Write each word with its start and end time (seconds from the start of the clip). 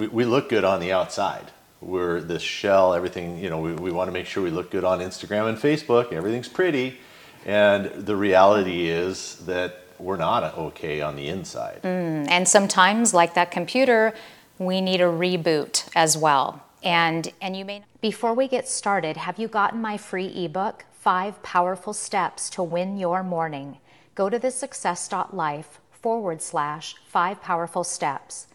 we, 0.00 0.06
we 0.08 0.24
look 0.24 0.48
good 0.48 0.64
on 0.64 0.80
the 0.80 0.92
outside. 0.92 1.52
We're 1.80 2.20
this 2.20 2.42
shell, 2.42 2.94
everything, 2.94 3.38
you 3.38 3.50
know, 3.50 3.60
we, 3.60 3.72
we 3.74 3.90
want 3.90 4.08
to 4.08 4.12
make 4.12 4.26
sure 4.26 4.42
we 4.42 4.50
look 4.50 4.70
good 4.70 4.84
on 4.84 5.00
Instagram 5.00 5.48
and 5.48 5.58
Facebook, 5.58 6.12
everything's 6.12 6.48
pretty. 6.48 6.98
And 7.46 7.86
the 8.06 8.16
reality 8.16 8.88
is 8.88 9.36
that 9.46 9.84
we're 9.98 10.16
not 10.16 10.56
okay 10.56 11.00
on 11.00 11.16
the 11.16 11.28
inside. 11.28 11.80
Mm, 11.82 12.28
and 12.28 12.48
sometimes, 12.48 13.14
like 13.14 13.34
that 13.34 13.50
computer, 13.50 14.14
we 14.58 14.80
need 14.80 15.00
a 15.00 15.04
reboot 15.04 15.88
as 15.94 16.16
well. 16.16 16.64
And 16.82 17.30
and 17.40 17.56
you 17.56 17.64
may 17.64 17.84
before 18.00 18.34
we 18.34 18.48
get 18.48 18.68
started, 18.68 19.18
have 19.18 19.38
you 19.38 19.48
gotten 19.48 19.80
my 19.80 19.96
free 19.98 20.26
ebook, 20.44 20.84
Five 20.92 21.42
Powerful 21.42 21.92
Steps 21.92 22.48
to 22.50 22.62
Win 22.62 22.98
Your 22.98 23.22
Morning? 23.22 23.78
Go 24.14 24.30
to 24.30 24.38
the 24.38 24.50
success.life 24.50 25.80
forward 25.92 26.40
slash 26.40 26.94
five 27.06 27.42
powerful 27.42 27.84
steps. 27.84 28.46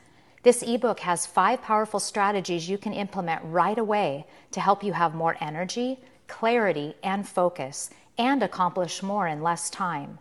This 0.46 0.62
ebook 0.62 1.00
has 1.00 1.26
five 1.26 1.64
powerful 1.64 2.00
strategies 2.00 2.70
you 2.70 2.78
can 2.78 2.94
implement 2.94 3.42
right 3.46 3.80
away 3.80 4.28
to 4.52 4.62
help 4.62 4.84
you 4.84 4.94
have 4.94 5.16
more 5.16 5.36
energy, 5.42 6.00
clarity, 6.28 6.94
and 7.02 7.28
focus, 7.28 7.90
and 8.20 8.44
accomplish 8.44 9.02
more 9.02 9.28
in 9.28 9.42
less 9.42 9.72
time. 9.72 10.20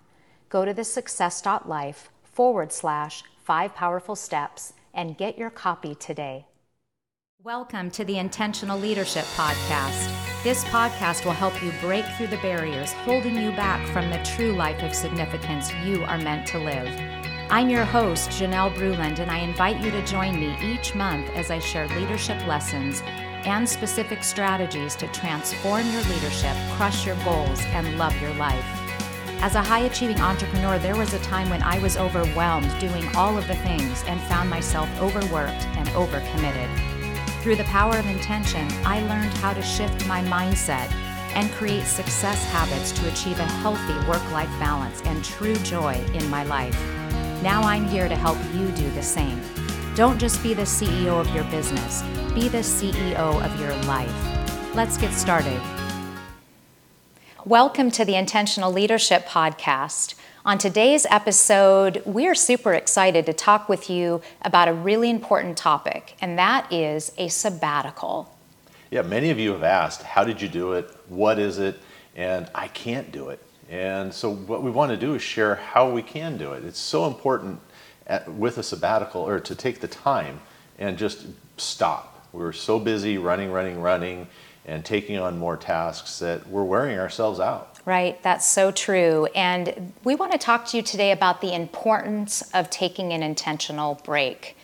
Go 0.49 0.65
to 0.65 0.73
the 0.73 0.83
success.life 0.83 2.09
forward 2.23 2.73
slash 2.73 3.23
five 3.43 3.75
powerful 3.75 4.17
steps 4.17 4.73
and 4.95 5.19
get 5.19 5.37
your 5.37 5.51
copy 5.51 5.95
today. 5.95 6.47
Welcome 7.43 7.91
to 7.91 8.03
the 8.03 8.17
Intentional 8.17 8.79
Leadership 8.79 9.27
Podcast. 9.37 10.11
This 10.43 10.65
podcast 10.65 11.27
will 11.27 11.33
help 11.33 11.63
you 11.63 11.71
break 11.83 12.07
through 12.17 12.29
the 12.29 12.39
barriers 12.39 12.93
holding 12.93 13.37
you 13.37 13.51
back 13.51 13.87
from 13.89 14.09
the 14.09 14.25
true 14.25 14.53
life 14.53 14.83
of 14.83 14.95
significance 14.95 15.71
you 15.85 16.03
are 16.05 16.17
meant 16.17 16.47
to 16.47 16.59
live. 16.59 17.34
I'm 17.51 17.69
your 17.69 17.85
host, 17.85 18.31
Janelle 18.31 18.75
Bruland, 18.75 19.19
and 19.19 19.31
I 19.31 19.39
invite 19.39 19.81
you 19.81 19.91
to 19.91 20.05
join 20.07 20.41
me 20.41 20.57
each 20.63 20.95
month 20.95 21.29
as 21.35 21.51
I 21.51 21.59
share 21.59 21.87
leadership 21.89 22.45
lessons 22.47 23.03
and 23.45 23.69
specific 23.69 24.25
strategies 24.25 24.97
to 24.97 25.07
transform 25.09 25.89
your 25.91 26.03
leadership, 26.05 26.57
crush 26.73 27.07
your 27.07 27.17
goals, 27.23 27.61
and 27.67 27.99
love 27.99 28.19
your 28.21 28.33
life. 28.35 28.65
As 29.43 29.55
a 29.55 29.63
high 29.63 29.81
achieving 29.81 30.21
entrepreneur, 30.21 30.79
there 30.79 30.97
was 30.97 31.13
a 31.13 31.19
time 31.21 31.51
when 31.51 31.63
I 31.63 31.79
was 31.79 31.99
overwhelmed 31.99 32.75
doing 32.81 33.07
all 33.15 33.37
of 33.37 33.47
the 33.47 33.57
things 33.57 34.03
and 34.07 34.21
found 34.23 34.49
myself 34.49 34.89
overworked 35.01 35.67
and 35.77 35.87
overcommitted. 35.91 36.71
Through 37.43 37.57
the 37.57 37.65
power 37.65 37.97
of 37.99 38.07
intention, 38.07 38.67
I 38.87 39.01
learned 39.03 39.35
how 39.35 39.53
to 39.53 39.63
shift 39.63 40.07
my 40.07 40.23
mindset 40.23 40.91
and 41.35 41.53
create 41.53 41.85
success 41.85 42.43
habits 42.47 42.91
to 42.93 43.13
achieve 43.13 43.39
a 43.39 43.45
healthy 43.45 44.09
work 44.09 44.29
life 44.33 44.49
balance 44.59 45.03
and 45.03 45.23
true 45.23 45.57
joy 45.57 46.03
in 46.15 46.29
my 46.31 46.43
life. 46.45 47.04
Now 47.45 47.61
I'm 47.65 47.85
here 47.85 48.09
to 48.09 48.17
help 48.17 48.39
you 48.55 48.71
do 48.71 48.91
the 48.93 49.03
same. 49.03 49.39
Don't 49.95 50.19
just 50.19 50.43
be 50.43 50.55
the 50.55 50.63
CEO 50.63 51.21
of 51.21 51.29
your 51.35 51.45
business, 51.51 52.01
be 52.33 52.49
the 52.49 52.63
CEO 52.63 53.45
of 53.45 53.61
your 53.61 53.75
life. 53.83 54.75
Let's 54.75 54.97
get 54.97 55.13
started. 55.13 55.61
Welcome 57.45 57.91
to 57.91 58.05
the 58.07 58.15
Intentional 58.15 58.73
Leadership 58.73 59.27
Podcast. 59.27 60.15
On 60.47 60.57
today's 60.57 61.05
episode, 61.11 62.03
we're 62.07 62.35
super 62.35 62.73
excited 62.73 63.27
to 63.27 63.35
talk 63.35 63.69
with 63.69 63.91
you 63.91 64.23
about 64.41 64.69
a 64.69 64.73
really 64.73 65.11
important 65.11 65.59
topic, 65.59 66.17
and 66.23 66.39
that 66.39 66.73
is 66.73 67.13
a 67.19 67.29
sabbatical. 67.29 68.35
Yeah, 68.91 69.03
many 69.03 69.29
of 69.29 69.39
you 69.39 69.53
have 69.53 69.65
asked, 69.65 70.03
how 70.03 70.25
did 70.25 70.41
you 70.41 70.49
do 70.49 70.73
it? 70.73 70.89
What 71.11 71.39
is 71.39 71.59
it? 71.59 71.79
And 72.17 72.51
I 72.55 72.69
can't 72.69 73.13
do 73.13 73.29
it. 73.29 73.45
And 73.71 74.13
so, 74.13 74.35
what 74.35 74.63
we 74.63 74.71
want 74.71 74.91
to 74.91 74.97
do 74.97 75.15
is 75.15 75.23
share 75.23 75.55
how 75.55 75.91
we 75.91 76.03
can 76.03 76.37
do 76.37 76.53
it. 76.53 76.65
It's 76.65 76.79
so 76.79 77.07
important 77.07 77.61
at, 78.07 78.31
with 78.33 78.59
a 78.59 78.63
sabbatical 78.63 79.23
or 79.23 79.41
to 79.41 79.55
take 79.55 79.81
the 79.81 79.89
time 79.89 80.41
and 80.79 80.99
just 80.99 81.27
stop. 81.57 82.27
We're 82.33 82.53
so 82.53 82.79
busy 82.79 83.17
running, 83.19 83.51
running, 83.51 83.81
running, 83.81 84.27
and 84.67 84.85
taking 84.85 85.19
on 85.19 85.39
more 85.39 85.57
tasks 85.57 86.19
that 86.19 86.47
we're 86.49 86.65
wearing 86.65 86.99
ourselves 86.99 87.41
out. 87.41 87.79
Right, 87.87 88.23
that's 88.23 88.47
so 88.47 88.71
true. 88.71 89.27
And 89.35 89.93
we 90.05 90.15
want 90.15 90.33
to 90.33 90.39
talk 90.39 90.67
to 90.69 90.77
you 90.79 90.83
today 90.83 91.13
about 91.13 91.41
the 91.41 91.55
importance 91.55 92.43
of 92.55 92.71
taking 92.71 93.13
an 93.13 93.23
intentional 93.23 94.01
break. 94.05 94.57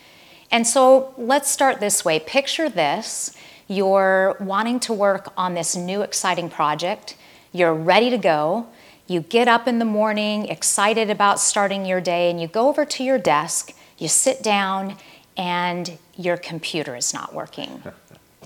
And 0.51 0.67
so 0.67 1.15
let's 1.17 1.51
start 1.51 1.81
this 1.81 2.05
way. 2.05 2.19
Picture 2.19 2.69
this 2.69 3.37
you're 3.69 4.37
wanting 4.41 4.81
to 4.81 4.93
work 4.93 5.33
on 5.37 5.55
this 5.55 5.77
new 5.77 6.03
exciting 6.03 6.51
project, 6.51 7.17
you're 7.53 7.75
ready 7.75 8.11
to 8.11 8.19
go. 8.19 8.67
You 9.11 9.23
get 9.23 9.49
up 9.49 9.67
in 9.67 9.81
the 9.81 9.85
morning, 9.85 10.47
excited 10.47 11.11
about 11.11 11.41
starting 11.41 11.85
your 11.85 12.01
day, 12.01 12.31
and 12.31 12.41
you 12.41 12.47
go 12.47 12.69
over 12.69 12.85
to 12.85 13.03
your 13.03 13.19
desk, 13.19 13.73
you 13.99 14.07
sit 14.07 14.41
down, 14.41 14.99
and 15.37 15.99
your 16.17 16.37
computer 16.37 16.95
is 16.95 17.13
not 17.13 17.35
working. 17.35 17.83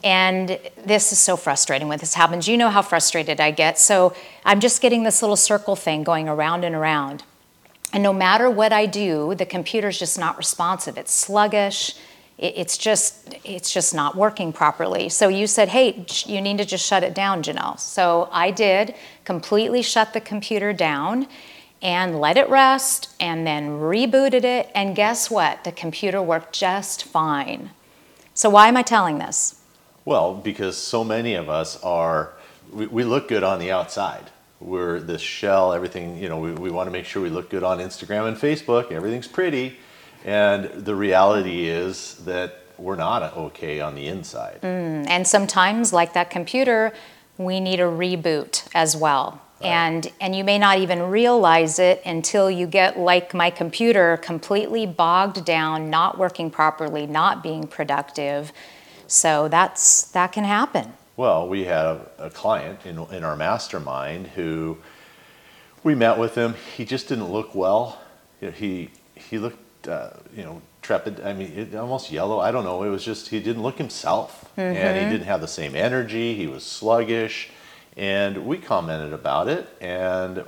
And 0.03 0.59
this 0.85 1.13
is 1.13 1.19
so 1.19 1.35
frustrating 1.35 1.89
when 1.89 1.99
this 1.99 2.13
happens. 2.13 2.47
You 2.47 2.59
know 2.59 2.69
how 2.69 2.83
frustrated 2.83 3.41
I 3.41 3.53
get. 3.53 3.79
So 3.79 4.15
I'm 4.45 4.61
just 4.61 4.83
getting 4.83 5.03
this 5.03 5.23
little 5.23 5.37
circle 5.37 5.77
thing 5.77 6.05
going 6.05 6.29
around 6.29 6.63
and 6.63 6.75
around. 6.75 7.23
And 7.91 8.03
no 8.03 8.13
matter 8.13 8.51
what 8.51 8.71
I 8.71 8.85
do, 8.85 9.35
the 9.35 9.47
computer's 9.47 9.99
just 9.99 10.19
not 10.19 10.37
responsive. 10.37 10.99
It's 10.99 11.15
sluggish. 11.15 11.97
It's 12.37 12.77
just 12.77 13.35
it's 13.45 13.73
just 13.73 13.95
not 13.95 14.17
working 14.17 14.53
properly. 14.53 15.09
So 15.09 15.29
you 15.29 15.47
said, 15.47 15.69
"Hey, 15.69 16.05
you 16.27 16.41
need 16.41 16.59
to 16.59 16.65
just 16.65 16.85
shut 16.85 17.05
it 17.05 17.15
down, 17.15 17.43
Janelle." 17.43 17.79
So 17.79 18.29
I 18.33 18.51
did 18.51 18.95
completely 19.25 19.83
shut 19.83 20.13
the 20.13 20.21
computer 20.21 20.73
down 20.73 21.29
and 21.85 22.19
let 22.19 22.39
it 22.39 22.49
rest 22.49 23.15
and 23.21 23.47
then 23.47 23.69
rebooted 23.79 24.43
it 24.43 24.71
and 24.75 24.97
guess 24.97 25.31
what? 25.31 25.65
The 25.65 25.73
computer 25.73 26.21
worked 26.21 26.55
just 26.55 27.05
fine. 27.05 27.71
So 28.33 28.49
why 28.49 28.69
am 28.69 28.77
I 28.77 28.83
telling 28.83 29.19
this? 29.19 29.61
Well, 30.07 30.35
because 30.35 30.77
so 30.79 31.05
many 31.05 31.35
of 31.35 31.49
us 31.51 31.81
are, 31.83 32.33
we, 32.73 32.87
we 32.87 33.05
look 33.05 33.29
good 33.29 33.43
on 33.43 33.59
the 33.59 33.71
outside. 33.71 34.31
We're 34.61 34.99
this 34.99 35.21
shell, 35.21 35.75
everything, 35.75 36.17
you 36.17 36.29
know, 36.31 36.39
we, 36.39 36.53
we 36.53 36.71
want 36.71 36.87
to 36.87 36.91
make 36.91 37.05
sure 37.05 37.23
we 37.23 37.29
look 37.29 37.51
good 37.51 37.63
on 37.63 37.79
Instagram 37.79 38.29
and 38.29 38.37
Facebook, 38.37 38.91
everything's 38.91 39.29
pretty. 39.29 39.77
And 40.25 40.65
the 40.85 40.95
reality 40.95 41.69
is 41.69 42.17
that 42.25 42.61
we're 42.79 42.97
not 42.97 43.37
okay 43.37 43.81
on 43.81 43.95
the 43.95 44.07
inside. 44.09 44.61
Mm, 44.63 45.07
and 45.09 45.27
sometimes, 45.27 45.93
like 45.93 46.15
that 46.15 46.31
computer, 46.31 46.93
we 47.39 47.61
need 47.61 47.81
a 47.81 47.85
reboot 47.85 48.67
as 48.75 48.97
well. 48.97 49.41
And, 49.63 50.13
and 50.21 50.37
you 50.37 50.45
may 50.45 50.59
not 50.59 50.79
even 50.81 51.01
realize 51.05 51.79
it 51.79 52.03
until 52.05 52.51
you 52.51 52.67
get, 52.67 52.99
like 52.99 53.33
my 53.33 53.49
computer, 53.49 54.19
completely 54.19 54.85
bogged 54.85 55.43
down, 55.47 55.89
not 55.89 56.19
working 56.19 56.51
properly, 56.51 57.07
not 57.07 57.43
being 57.43 57.67
productive. 57.67 58.53
So 59.07 59.49
that's, 59.49 60.03
that 60.11 60.33
can 60.33 60.45
happen. 60.45 60.93
Well, 61.17 61.49
we 61.49 61.65
had 61.65 62.01
a 62.19 62.29
client 62.29 62.85
in, 62.85 62.99
in 63.11 63.25
our 63.25 63.37
mastermind 63.37 64.27
who 64.27 64.77
we 65.83 65.95
met 65.95 66.19
with 66.19 66.35
him. 66.35 66.57
He 66.77 66.85
just 66.85 67.09
didn't 67.09 67.33
look 67.33 67.55
well. 67.55 68.01
He, 68.41 68.91
he 69.15 69.39
looked, 69.39 69.64
uh, 69.89 70.11
you 70.37 70.43
know, 70.43 70.63
trepid. 70.83 71.25
I 71.25 71.33
mean, 71.33 71.53
it, 71.53 71.75
almost 71.75 72.11
yellow. 72.11 72.41
I 72.41 72.51
don't 72.51 72.65
know. 72.65 72.83
It 72.83 72.91
was 72.91 73.05
just, 73.05 73.29
he 73.29 73.41
didn't 73.41 73.63
look 73.63 73.79
himself. 73.79 74.51
And 74.57 74.77
he 74.77 74.83
mm-hmm. 74.83 75.11
didn't 75.11 75.27
have 75.27 75.41
the 75.41 75.49
same 75.49 75.75
energy. 75.75 76.35
He 76.35 76.47
was 76.47 76.65
sluggish. 76.65 77.51
And 77.97 78.47
we 78.47 78.59
commented 78.59 79.13
about 79.13 79.49
it. 79.49 79.69
And 79.81 80.45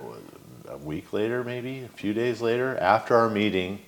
a 0.68 0.76
week 0.78 1.12
later, 1.12 1.44
maybe 1.44 1.84
a 1.84 1.88
few 1.88 2.12
days 2.12 2.40
later, 2.40 2.76
after 2.78 3.16
our 3.16 3.30
meeting, 3.30 3.80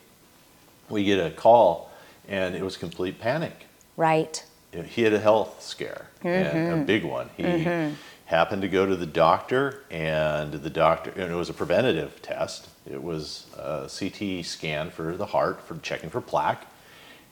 we 0.88 1.04
get 1.04 1.18
a 1.18 1.30
call 1.30 1.88
and 2.28 2.54
it 2.54 2.62
was 2.62 2.76
complete 2.76 3.18
panic. 3.18 3.66
Right. 3.96 4.44
he 4.72 5.02
had 5.02 5.12
a 5.12 5.18
health 5.18 5.62
scare, 5.62 6.08
and 6.22 6.46
a 6.46 6.50
mm-hmm. 6.52 6.84
big 6.84 7.04
one. 7.04 7.30
He 7.36 7.42
mm-hmm. 7.42 7.94
happened 8.26 8.62
to 8.62 8.68
go 8.68 8.86
to 8.86 8.94
the 8.94 9.06
doctor, 9.06 9.82
and 9.90 10.52
the 10.52 10.70
doctor, 10.70 11.10
and 11.16 11.32
it 11.32 11.34
was 11.34 11.48
a 11.48 11.54
preventative 11.54 12.20
test. 12.22 12.68
It 12.90 13.02
was 13.02 13.46
a 13.56 13.88
CT 13.88 14.44
scan 14.44 14.90
for 14.90 15.16
the 15.16 15.26
heart, 15.26 15.60
for 15.62 15.78
checking 15.78 16.10
for 16.10 16.20
plaque, 16.20 16.66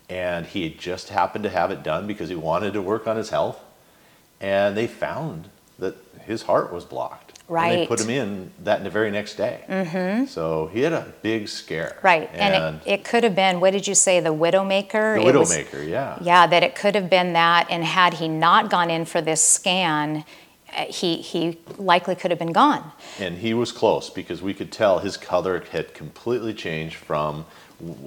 and 0.08 0.46
he 0.46 0.64
had 0.64 0.78
just 0.78 1.08
happened 1.08 1.44
to 1.44 1.50
have 1.50 1.70
it 1.70 1.82
done 1.82 2.06
because 2.06 2.28
he 2.28 2.34
wanted 2.34 2.72
to 2.74 2.82
work 2.82 3.06
on 3.06 3.16
his 3.16 3.30
health, 3.30 3.62
and 4.40 4.76
they 4.76 4.86
found 4.86 5.48
that 5.78 5.96
his 6.24 6.42
heart 6.42 6.72
was 6.72 6.84
blocked. 6.84 7.26
And 7.48 7.82
they 7.82 7.86
put 7.86 8.00
him 8.00 8.10
in 8.10 8.50
that 8.64 8.78
in 8.78 8.84
the 8.84 8.90
very 8.90 9.10
next 9.12 9.36
day. 9.36 9.64
Mm-hmm. 9.68 10.26
So 10.26 10.66
he 10.72 10.80
had 10.80 10.92
a 10.92 11.12
big 11.22 11.48
scare. 11.48 11.98
Right. 12.02 12.28
And, 12.32 12.80
it, 12.84 12.90
it 12.90 13.04
could 13.04 13.22
have 13.22 13.36
been, 13.36 13.60
what 13.60 13.70
did 13.72 13.86
you 13.86 13.94
say, 13.94 14.18
the 14.18 14.34
Widowmaker? 14.34 15.22
the 15.22 15.30
widowmaker, 15.30 15.88
yeah. 15.88 16.18
Yeah, 16.20 16.48
that 16.48 16.64
it 16.64 16.74
could 16.74 16.96
have 16.96 17.08
been 17.08 17.34
that. 17.34 17.68
And 17.70 17.84
had 17.84 18.14
he 18.14 18.26
not 18.26 18.68
gone 18.68 18.90
in 18.90 19.04
for 19.04 19.20
this 19.20 19.44
scan, 19.44 20.24
Uh, 20.76 20.84
he, 20.84 21.16
he 21.16 21.58
likely 21.78 22.14
could 22.14 22.30
have 22.30 22.38
been 22.38 22.52
gone. 22.52 22.92
And 23.18 23.38
he 23.38 23.54
was 23.54 23.72
close 23.72 24.10
because 24.10 24.42
we 24.42 24.54
could 24.54 24.70
tell 24.70 24.98
his 24.98 25.16
color 25.16 25.60
had 25.72 25.94
completely 25.94 26.54
changed 26.54 26.96
from 26.96 27.46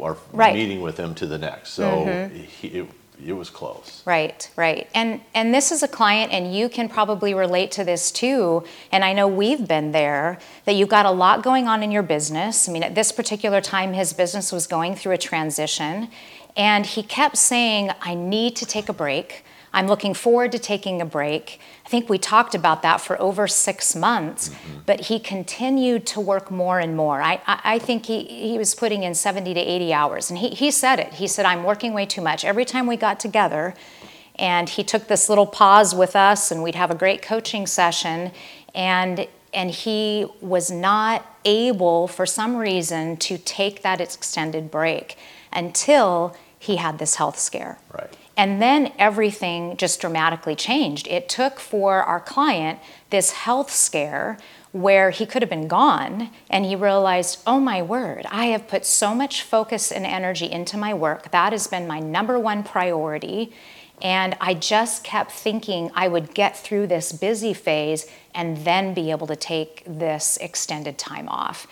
our 0.01 0.17
Right. 0.33 0.53
meeting 0.53 0.81
with 0.81 0.97
him 0.97 1.15
to 1.15 1.25
the 1.25 1.37
next. 1.37 1.71
So 1.71 1.83
mm-hmm. 2.05 2.35
he, 2.35 2.67
it, 2.69 2.89
it 3.25 3.33
was 3.33 3.49
close. 3.49 4.01
Right, 4.05 4.49
right. 4.55 4.87
And 4.93 5.19
and 5.33 5.53
this 5.53 5.71
is 5.71 5.83
a 5.83 5.87
client 5.87 6.31
and 6.31 6.55
you 6.55 6.69
can 6.69 6.87
probably 6.87 7.33
relate 7.33 7.69
to 7.71 7.83
this 7.83 8.11
too. 8.11 8.63
And 8.91 9.03
I 9.03 9.13
know 9.13 9.27
we've 9.27 9.67
been 9.67 9.91
there 9.91 10.39
that 10.65 10.75
you've 10.75 10.89
got 10.89 11.05
a 11.05 11.11
lot 11.11 11.43
going 11.43 11.67
on 11.67 11.83
in 11.83 11.91
your 11.91 12.03
business. 12.03 12.69
I 12.69 12.71
mean, 12.71 12.83
at 12.83 12.95
this 12.95 13.11
particular 13.11 13.61
time 13.61 13.93
his 13.93 14.13
business 14.13 14.51
was 14.51 14.67
going 14.67 14.95
through 14.95 15.13
a 15.13 15.17
transition 15.17 16.09
And 16.55 16.85
he 16.85 17.03
kept 17.03 17.37
saying, 17.37 17.91
I 18.01 18.15
need 18.15 18.55
to 18.57 18.65
take 18.65 18.89
a 18.89 18.93
break. 18.93 19.43
I'm 19.71 19.87
looking 19.87 20.13
forward 20.13 20.51
to 20.53 20.59
taking 20.59 21.01
a 21.01 21.05
break. 21.05 21.59
I 21.85 21.89
think 21.89 22.09
we 22.09 22.17
talked 22.17 22.55
about 22.55 22.81
that 22.81 23.01
for 23.01 23.19
over 23.21 23.47
six 23.47 23.95
months, 23.95 24.49
mm-hmm. 24.49 24.79
but 24.85 25.01
he 25.01 25.19
continued 25.19 26.07
to 26.07 26.19
work 26.19 26.49
more 26.49 26.79
and 26.79 26.95
more. 26.97 27.21
I, 27.21 27.41
I, 27.45 27.61
I, 27.63 27.79
think 27.79 28.07
he, 28.07 28.23
he 28.23 28.57
was 28.57 28.73
putting 28.73 29.03
in 29.03 29.13
70 29.13 29.53
to 29.53 29.59
80 29.59 29.93
hours, 29.93 30.29
and 30.29 30.39
he, 30.39 30.49
he 30.49 30.71
said 30.71 30.99
it. 30.99 31.13
He 31.13 31.27
said, 31.27 31.45
I'm 31.45 31.63
working 31.63 31.93
way 31.93 32.05
too 32.05 32.21
much. 32.21 32.43
Every 32.43 32.65
time 32.65 32.87
we 32.87 32.97
got 32.97 33.19
together, 33.19 33.75
and 34.35 34.69
he 34.69 34.83
took 34.83 35.07
this 35.07 35.29
little 35.29 35.45
pause 35.45 35.93
with 35.93 36.15
us, 36.15 36.49
and 36.49 36.63
we'd 36.63 36.75
have 36.75 36.89
a 36.89 36.95
great 36.95 37.21
coaching 37.21 37.67
session, 37.67 38.31
and 38.73 39.27
and 39.53 39.71
he 39.71 40.27
was 40.41 40.69
not 40.69 41.25
able, 41.43 42.07
for 42.07 42.25
some 42.25 42.55
reason, 42.55 43.17
to 43.17 43.37
take 43.37 43.81
that 43.81 43.99
extended 43.99 44.69
break 44.69 45.17
until 45.51 46.35
he 46.59 46.75
had 46.75 46.99
this 46.99 47.15
health 47.15 47.39
scare. 47.39 47.79
Right. 47.91 48.15
And 48.39 48.61
then 48.61 48.93
everything 48.97 49.75
just 49.75 49.99
dramatically 49.99 50.55
changed. 50.55 51.09
It 51.09 51.27
took 51.27 51.59
for 51.59 52.01
our 52.01 52.21
client 52.21 52.79
this 53.09 53.31
health 53.31 53.69
scare 53.69 54.37
where 54.71 55.09
he 55.09 55.25
could 55.25 55.41
have 55.41 55.49
been 55.49 55.67
gone 55.67 56.29
and 56.49 56.63
he 56.63 56.73
realized, 56.73 57.43
oh 57.45 57.59
my 57.59 57.81
word, 57.81 58.25
I 58.31 58.45
have 58.45 58.69
put 58.69 58.85
so 58.85 59.13
much 59.13 59.41
focus 59.41 59.91
and 59.91 60.05
energy 60.05 60.49
into 60.49 60.77
my 60.77 60.93
work. 60.93 61.31
That 61.31 61.51
has 61.51 61.67
been 61.67 61.85
my 61.85 61.99
number 61.99 62.39
one 62.39 62.63
priority. 62.63 63.51
And 64.01 64.37
I 64.39 64.53
just 64.53 65.03
kept 65.03 65.33
thinking 65.33 65.91
I 65.93 66.07
would 66.07 66.33
get 66.33 66.57
through 66.57 66.87
this 66.87 67.11
busy 67.11 67.53
phase 67.53 68.09
and 68.33 68.55
then 68.63 68.93
be 68.93 69.11
able 69.11 69.27
to 69.27 69.35
take 69.35 69.83
this 69.85 70.37
extended 70.37 70.97
time 70.97 71.27
off. 71.27 71.67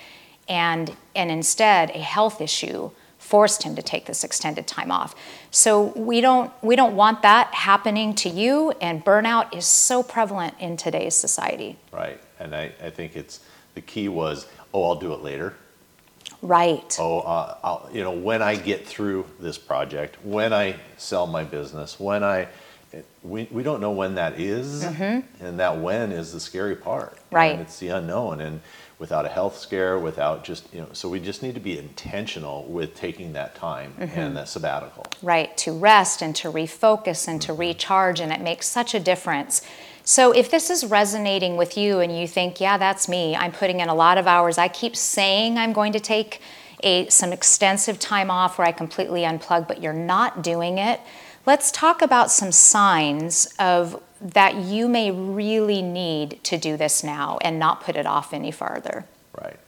And, 0.50 0.98
and 1.16 1.32
instead, 1.32 1.92
a 1.92 2.00
health 2.00 2.42
issue 2.42 2.92
forced 3.28 3.64
him 3.64 3.76
to 3.76 3.82
take 3.82 4.06
this 4.06 4.24
extended 4.24 4.66
time 4.66 4.90
off. 4.90 5.14
So 5.52 5.92
we 5.98 6.22
don't 6.22 6.50
we 6.62 6.78
don't 6.78 6.96
want 6.96 7.24
that 7.24 7.54
happening 7.54 8.16
to 8.16 8.30
you 8.30 8.72
and 8.80 9.04
burnout 9.04 9.54
is 9.54 9.66
so 9.66 10.02
prevalent 10.02 10.54
in 10.60 10.78
today's 10.78 11.14
society. 11.14 11.76
Right. 11.92 12.22
And 12.40 12.56
I, 12.56 12.72
I 12.82 12.90
think 12.90 13.18
it's 13.18 13.42
the 13.76 13.82
key 13.82 14.08
was, 14.08 14.48
oh, 14.74 14.84
I'll 14.86 14.96
do 14.96 15.12
it 15.12 15.22
later. 15.22 15.56
Right. 16.42 16.96
Oh, 17.00 17.20
uh, 17.20 17.58
I'll, 17.64 17.90
you 17.92 18.02
know, 18.02 18.12
when 18.12 18.42
I 18.42 18.56
get 18.56 18.88
through 18.88 19.26
this 19.40 19.58
project, 19.58 20.18
when 20.24 20.54
I 20.54 20.76
sell 20.98 21.28
my 21.28 21.44
business, 21.44 22.00
when 22.00 22.24
I, 22.24 22.48
we, 23.24 23.50
we 23.52 23.62
don't 23.62 23.82
know 23.82 23.92
when 23.92 24.16
that 24.16 24.40
is, 24.40 24.86
mm-hmm. 24.86 25.46
and 25.46 25.60
that 25.60 25.78
when 25.80 26.14
is 26.14 26.32
the 26.32 26.40
scary 26.40 26.76
part. 26.78 27.18
Right. 27.30 27.52
And 27.52 27.62
it's 27.62 27.80
the 27.80 27.90
unknown. 27.90 28.40
And 28.40 28.62
without 29.00 29.26
a 29.26 29.30
health 29.30 29.58
scare, 29.58 30.00
without 30.00 30.44
just, 30.44 30.74
you 30.74 30.82
know, 30.82 30.90
so 30.92 31.08
we 31.08 31.20
just 31.20 31.44
need 31.44 31.54
to 31.54 31.62
be 31.62 31.78
intentional 31.78 32.64
with 32.66 32.96
taking 32.96 33.34
that 33.34 33.54
time 33.56 33.94
mm-hmm. 34.00 34.20
and 34.20 34.36
that 34.36 34.48
sabbatical. 34.48 35.06
Right, 35.22 35.56
to 35.58 35.72
rest 35.72 36.22
and 36.22 36.36
to 36.38 36.52
refocus 36.52 37.28
and 37.28 37.42
to 37.44 37.52
mm-hmm. 37.52 37.62
recharge, 37.62 38.20
and 38.20 38.32
it 38.32 38.42
makes 38.42 38.68
such 38.68 38.96
a 38.96 39.00
difference. 39.00 39.62
So, 40.04 40.32
if 40.32 40.50
this 40.50 40.70
is 40.70 40.86
resonating 40.86 41.58
with 41.58 41.78
you 41.78 42.00
and 42.00 42.18
you 42.18 42.28
think, 42.28 42.62
yeah, 42.62 42.78
that's 42.78 43.10
me, 43.10 43.36
I'm 43.36 43.52
putting 43.52 43.82
in 43.82 43.90
a 43.90 43.96
lot 43.96 44.18
of 44.18 44.26
hours, 44.26 44.58
I 44.58 44.70
keep 44.70 44.96
saying 44.96 45.58
I'm 45.58 45.74
going 45.74 45.94
to 45.94 46.00
take 46.00 46.42
a, 46.84 47.08
some 47.10 47.34
extensive 47.34 48.00
time 48.00 48.32
off 48.32 48.58
where 48.58 48.68
I 48.68 48.72
completely 48.72 49.22
unplug, 49.22 49.68
but 49.68 49.82
you're 49.82 49.94
not 49.94 50.42
doing 50.42 50.78
it, 50.78 51.02
let's 51.46 51.72
talk 51.72 52.02
about 52.02 52.32
some 52.32 52.52
signs 52.52 53.54
of 53.60 54.02
that 54.22 54.56
you 54.56 54.88
may 54.88 55.12
really 55.12 55.82
need 55.82 56.44
to 56.44 56.58
do 56.58 56.78
this 56.78 57.04
now 57.04 57.38
and 57.42 57.60
not 57.60 57.82
put 57.82 57.96
it 57.96 58.06
off 58.06 58.34
any 58.34 58.52
farther. 58.52 59.06
Right. 59.40 59.60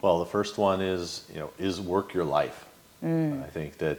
Well, 0.00 0.18
the 0.18 0.26
first 0.26 0.58
one 0.58 0.80
is, 0.80 1.24
you 1.32 1.38
know, 1.38 1.50
is 1.58 1.80
work 1.80 2.14
your 2.14 2.24
life. 2.24 2.64
Mm. 3.04 3.42
I 3.44 3.48
think 3.48 3.78
that 3.78 3.98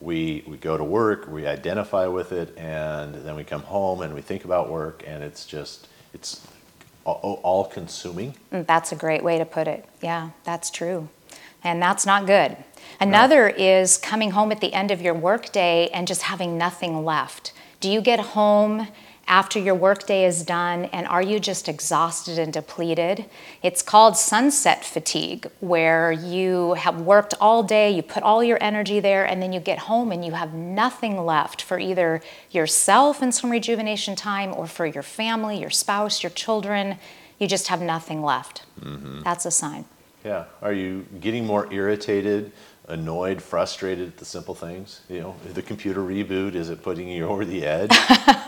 we 0.00 0.44
we 0.46 0.56
go 0.56 0.76
to 0.76 0.84
work, 0.84 1.28
we 1.28 1.46
identify 1.46 2.06
with 2.06 2.32
it, 2.32 2.56
and 2.58 3.14
then 3.14 3.36
we 3.36 3.44
come 3.44 3.62
home 3.62 4.02
and 4.02 4.14
we 4.14 4.20
think 4.20 4.44
about 4.44 4.70
work, 4.70 5.02
and 5.06 5.22
it's 5.22 5.46
just 5.46 5.88
it's 6.12 6.46
all, 7.04 7.40
all 7.42 7.64
consuming. 7.64 8.34
Mm, 8.52 8.66
that's 8.66 8.92
a 8.92 8.96
great 8.96 9.24
way 9.24 9.38
to 9.38 9.44
put 9.44 9.66
it. 9.68 9.84
Yeah, 10.02 10.30
that's 10.44 10.70
true, 10.70 11.08
and 11.62 11.80
that's 11.80 12.06
not 12.06 12.26
good. 12.26 12.56
Another 13.00 13.48
no. 13.48 13.64
is 13.64 13.96
coming 13.98 14.32
home 14.32 14.52
at 14.52 14.60
the 14.60 14.72
end 14.72 14.90
of 14.90 15.00
your 15.00 15.14
workday 15.14 15.88
and 15.88 16.06
just 16.06 16.22
having 16.22 16.58
nothing 16.58 17.04
left. 17.04 17.52
Do 17.80 17.90
you 17.90 18.00
get 18.00 18.20
home 18.20 18.88
after 19.26 19.58
your 19.58 19.74
workday 19.74 20.24
is 20.24 20.44
done 20.44 20.86
and 20.86 21.06
are 21.06 21.22
you 21.22 21.40
just 21.40 21.68
exhausted 21.68 22.38
and 22.38 22.52
depleted? 22.52 23.24
It's 23.62 23.82
called 23.82 24.16
sunset 24.16 24.84
fatigue, 24.84 25.50
where 25.60 26.12
you 26.12 26.74
have 26.74 27.00
worked 27.00 27.34
all 27.40 27.62
day, 27.62 27.90
you 27.90 28.02
put 28.02 28.22
all 28.22 28.44
your 28.44 28.58
energy 28.60 29.00
there, 29.00 29.24
and 29.24 29.42
then 29.42 29.52
you 29.52 29.60
get 29.60 29.78
home 29.78 30.12
and 30.12 30.24
you 30.24 30.32
have 30.32 30.54
nothing 30.54 31.24
left 31.24 31.62
for 31.62 31.78
either 31.78 32.20
yourself 32.50 33.22
and 33.22 33.34
some 33.34 33.50
rejuvenation 33.50 34.16
time 34.16 34.52
or 34.54 34.66
for 34.66 34.86
your 34.86 35.02
family, 35.02 35.60
your 35.60 35.70
spouse, 35.70 36.22
your 36.22 36.30
children. 36.30 36.96
You 37.38 37.48
just 37.48 37.68
have 37.68 37.80
nothing 37.80 38.22
left. 38.22 38.64
Mm-hmm. 38.80 39.22
That's 39.22 39.46
a 39.46 39.50
sign. 39.50 39.86
Yeah. 40.24 40.44
Are 40.62 40.72
you 40.72 41.06
getting 41.20 41.46
more 41.46 41.70
irritated? 41.72 42.52
Annoyed, 42.88 43.42
frustrated 43.42 44.08
at 44.08 44.16
the 44.18 44.24
simple 44.24 44.54
things? 44.54 45.00
You 45.08 45.20
know, 45.20 45.36
the 45.52 45.62
computer 45.62 46.00
reboot 46.00 46.54
is 46.54 46.70
it 46.70 46.82
putting 46.82 47.08
you 47.08 47.26
over 47.28 47.44
the 47.44 47.64
edge? 47.64 47.96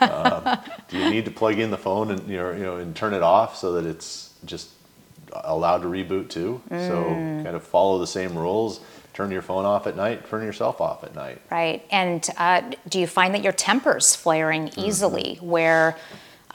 um, 0.02 0.58
do 0.88 0.98
you 0.98 1.10
need 1.10 1.24
to 1.24 1.30
plug 1.30 1.58
in 1.58 1.70
the 1.70 1.78
phone 1.78 2.10
and 2.10 2.28
you 2.28 2.36
know, 2.36 2.50
you 2.52 2.62
know 2.62 2.76
and 2.76 2.94
turn 2.94 3.14
it 3.14 3.22
off 3.22 3.56
so 3.56 3.72
that 3.72 3.86
it's 3.86 4.34
just 4.44 4.70
allowed 5.32 5.82
to 5.82 5.88
reboot 5.88 6.28
too? 6.28 6.60
Mm. 6.70 6.86
So 6.86 7.04
kind 7.44 7.56
of 7.56 7.62
follow 7.62 7.98
the 7.98 8.06
same 8.06 8.36
rules. 8.36 8.80
Turn 9.14 9.30
your 9.30 9.40
phone 9.40 9.64
off 9.64 9.86
at 9.86 9.96
night. 9.96 10.28
Turn 10.28 10.44
yourself 10.44 10.78
off 10.78 11.02
at 11.02 11.14
night. 11.14 11.40
Right. 11.50 11.86
And 11.90 12.28
uh, 12.36 12.70
do 12.90 13.00
you 13.00 13.06
find 13.06 13.34
that 13.34 13.42
your 13.42 13.54
temper's 13.54 14.14
flaring 14.14 14.70
easily? 14.76 15.36
Mm-hmm. 15.36 15.46
Where 15.46 15.96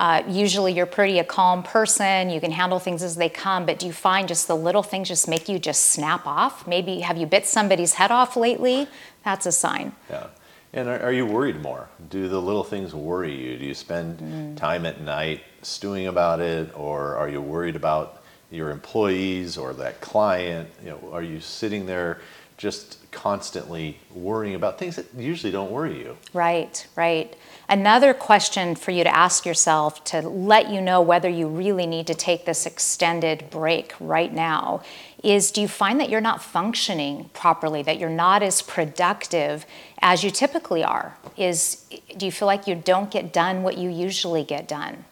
uh, 0.01 0.23
usually 0.27 0.73
you're 0.73 0.87
pretty 0.87 1.19
a 1.19 1.23
calm 1.23 1.61
person, 1.61 2.31
you 2.31 2.41
can 2.41 2.49
handle 2.49 2.79
things 2.79 3.03
as 3.03 3.17
they 3.17 3.29
come, 3.29 3.67
but 3.67 3.77
do 3.77 3.85
you 3.85 3.93
find 3.93 4.27
just 4.27 4.47
the 4.47 4.55
little 4.55 4.81
things 4.81 5.07
just 5.07 5.27
make 5.27 5.47
you 5.47 5.59
just 5.59 5.91
snap 5.91 6.25
off? 6.25 6.65
Maybe 6.65 7.01
have 7.01 7.17
you 7.17 7.27
bit 7.27 7.45
somebody's 7.45 7.93
head 7.93 8.09
off 8.09 8.35
lately? 8.35 8.87
That's 9.23 9.45
a 9.45 9.51
sign. 9.51 9.91
Yeah. 10.09 10.25
And 10.73 10.89
are, 10.89 10.99
are 11.01 11.13
you 11.13 11.27
worried 11.27 11.61
more? 11.61 11.87
Do 12.09 12.27
the 12.27 12.41
little 12.41 12.63
things 12.63 12.95
worry 12.95 13.35
you? 13.39 13.59
Do 13.59 13.63
you 13.63 13.75
spend 13.75 14.19
mm. 14.19 14.57
time 14.57 14.87
at 14.87 15.01
night 15.01 15.43
stewing 15.61 16.07
about 16.07 16.39
it, 16.39 16.71
or 16.75 17.15
are 17.15 17.29
you 17.29 17.39
worried 17.39 17.75
about 17.75 18.23
your 18.49 18.71
employees 18.71 19.55
or 19.55 19.71
that 19.73 20.01
client? 20.01 20.67
You 20.83 20.89
know, 20.89 21.09
are 21.13 21.21
you 21.21 21.39
sitting 21.39 21.85
there 21.85 22.21
just 22.61 22.99
constantly 23.11 23.97
worrying 24.13 24.53
about 24.53 24.77
things 24.77 24.95
that 24.95 25.07
usually 25.17 25.51
don't 25.51 25.71
worry 25.71 25.97
you? 25.97 26.15
Right, 26.31 26.85
right. 26.95 27.35
Another 27.67 28.13
question 28.13 28.75
for 28.75 28.91
you 28.91 29.03
to 29.03 29.13
ask 29.13 29.47
yourself 29.47 30.03
to 30.05 30.21
let 30.21 30.69
you 30.69 30.79
know 30.79 31.01
whether 31.01 31.27
you 31.27 31.47
really 31.47 31.87
need 31.87 32.05
to 32.05 32.13
take 32.13 32.45
this 32.45 32.67
extended 32.67 33.49
break 33.49 33.95
right 33.99 34.31
now 34.31 34.83
is 35.23 35.49
do 35.49 35.59
you 35.61 35.67
find 35.67 35.99
that 35.99 36.09
you're 36.09 36.21
not 36.21 36.43
functioning 36.43 37.31
properly, 37.33 37.81
that 37.81 37.97
you're 37.97 38.09
not 38.09 38.43
as 38.43 38.61
productive 38.61 39.65
as 39.99 40.23
you 40.23 40.29
typically 40.29 40.83
are? 40.83 41.17
Is 41.37 41.87
do 42.15 42.27
you 42.27 42.31
feel 42.31 42.45
like 42.45 42.67
you 42.67 42.75
don't 42.75 43.09
get 43.09 43.33
done 43.33 43.63
what 43.63 43.79
you 43.79 43.89
usually 43.89 44.43
get 44.43 44.67
done? 44.67 45.05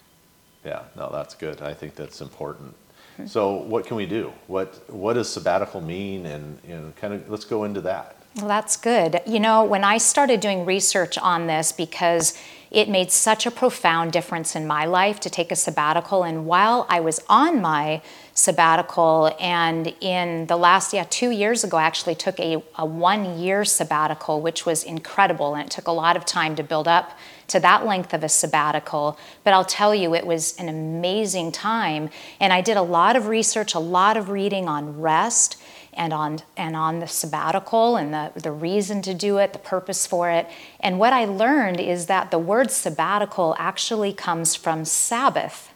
Yeah, 0.64 0.84
no, 0.96 1.10
that's 1.12 1.34
good. 1.34 1.64
I 1.64 1.74
think 1.74 1.96
that's 1.96 2.22
important. 2.22 2.76
Mm-hmm. 3.20 3.28
So, 3.28 3.56
what 3.56 3.86
can 3.86 3.98
we 3.98 4.06
do? 4.06 4.32
What 4.48 4.90
what 4.90 5.14
does 5.14 5.30
sabbatical 5.30 5.82
mean? 5.82 6.26
And 6.26 6.58
you 6.68 6.76
know, 6.76 6.94
kind 6.96 7.14
of 7.14 7.30
let's 7.30 7.46
go 7.46 7.66
into 7.66 7.82
that. 7.82 8.16
Well, 8.36 8.48
that's 8.48 8.78
good. 8.78 9.20
You 9.26 9.40
know, 9.40 9.64
when 9.64 9.84
I 9.84 9.98
started 9.98 10.40
doing 10.40 10.66
research 10.66 11.18
on 11.18 11.48
this, 11.48 11.72
because 11.72 12.38
it 12.72 12.88
made 12.88 13.12
such 13.12 13.46
a 13.46 13.52
profound 13.52 14.12
difference 14.14 14.56
in 14.56 14.68
my 14.68 14.86
life 14.86 15.20
to 15.22 15.30
take 15.30 15.52
a 15.52 15.56
sabbatical, 15.56 16.24
and 16.24 16.46
while 16.46 16.86
I 16.88 17.00
was 17.02 17.20
on 17.28 17.60
my 17.60 18.02
sabbatical, 18.36 19.36
and 19.40 19.94
in 20.00 20.46
the 20.46 20.56
last, 20.56 20.94
yeah, 20.94 21.06
two 21.10 21.32
years 21.32 21.64
ago, 21.64 21.78
I 21.78 21.84
actually 21.84 22.16
took 22.16 22.40
a, 22.40 22.64
a 22.78 22.86
one 22.86 23.40
year 23.40 23.66
sabbatical, 23.66 24.40
which 24.40 24.66
was 24.66 24.84
incredible, 24.84 25.56
and 25.56 25.66
it 25.66 25.72
took 25.72 25.88
a 25.88 25.92
lot 25.92 26.16
of 26.16 26.26
time 26.26 26.56
to 26.56 26.64
build 26.64 26.88
up 26.88 27.18
to 27.50 27.60
that 27.60 27.86
length 27.86 28.14
of 28.14 28.24
a 28.24 28.30
sabbatical. 28.30 29.18
But 29.44 29.54
I'll 29.54 29.66
tell 29.66 29.94
you, 29.94 30.16
it 30.16 30.26
was 30.26 30.56
an 30.58 30.70
amazing 30.70 31.52
time, 31.52 32.10
and 32.40 32.54
I 32.54 32.62
did 32.62 32.78
a 32.78 32.82
lot 32.82 33.16
of 33.16 33.28
research, 33.28 33.74
a 33.74 33.80
lot 33.80 34.18
of 34.18 34.30
reading 34.30 34.68
on 34.68 35.00
rest 35.00 35.62
and 35.94 36.14
on 36.14 36.40
and 36.56 36.76
on 36.76 37.00
the 37.00 37.08
sabbatical 37.08 37.98
and 37.98 38.14
the, 38.14 38.32
the 38.36 38.52
reason 38.52 39.02
to 39.02 39.14
do 39.14 39.38
it, 39.38 39.54
the 39.54 39.60
purpose 39.60 40.08
for 40.08 40.30
it. 40.30 40.48
And 40.80 41.00
what 41.00 41.14
I 41.14 41.26
learned 41.26 41.80
is 41.80 42.06
that 42.06 42.32
the 42.32 42.40
word 42.40 42.72
sabbatical 42.72 43.56
actually 43.58 44.14
comes 44.14 44.56
from 44.56 44.86
Sabbath. 44.86 45.74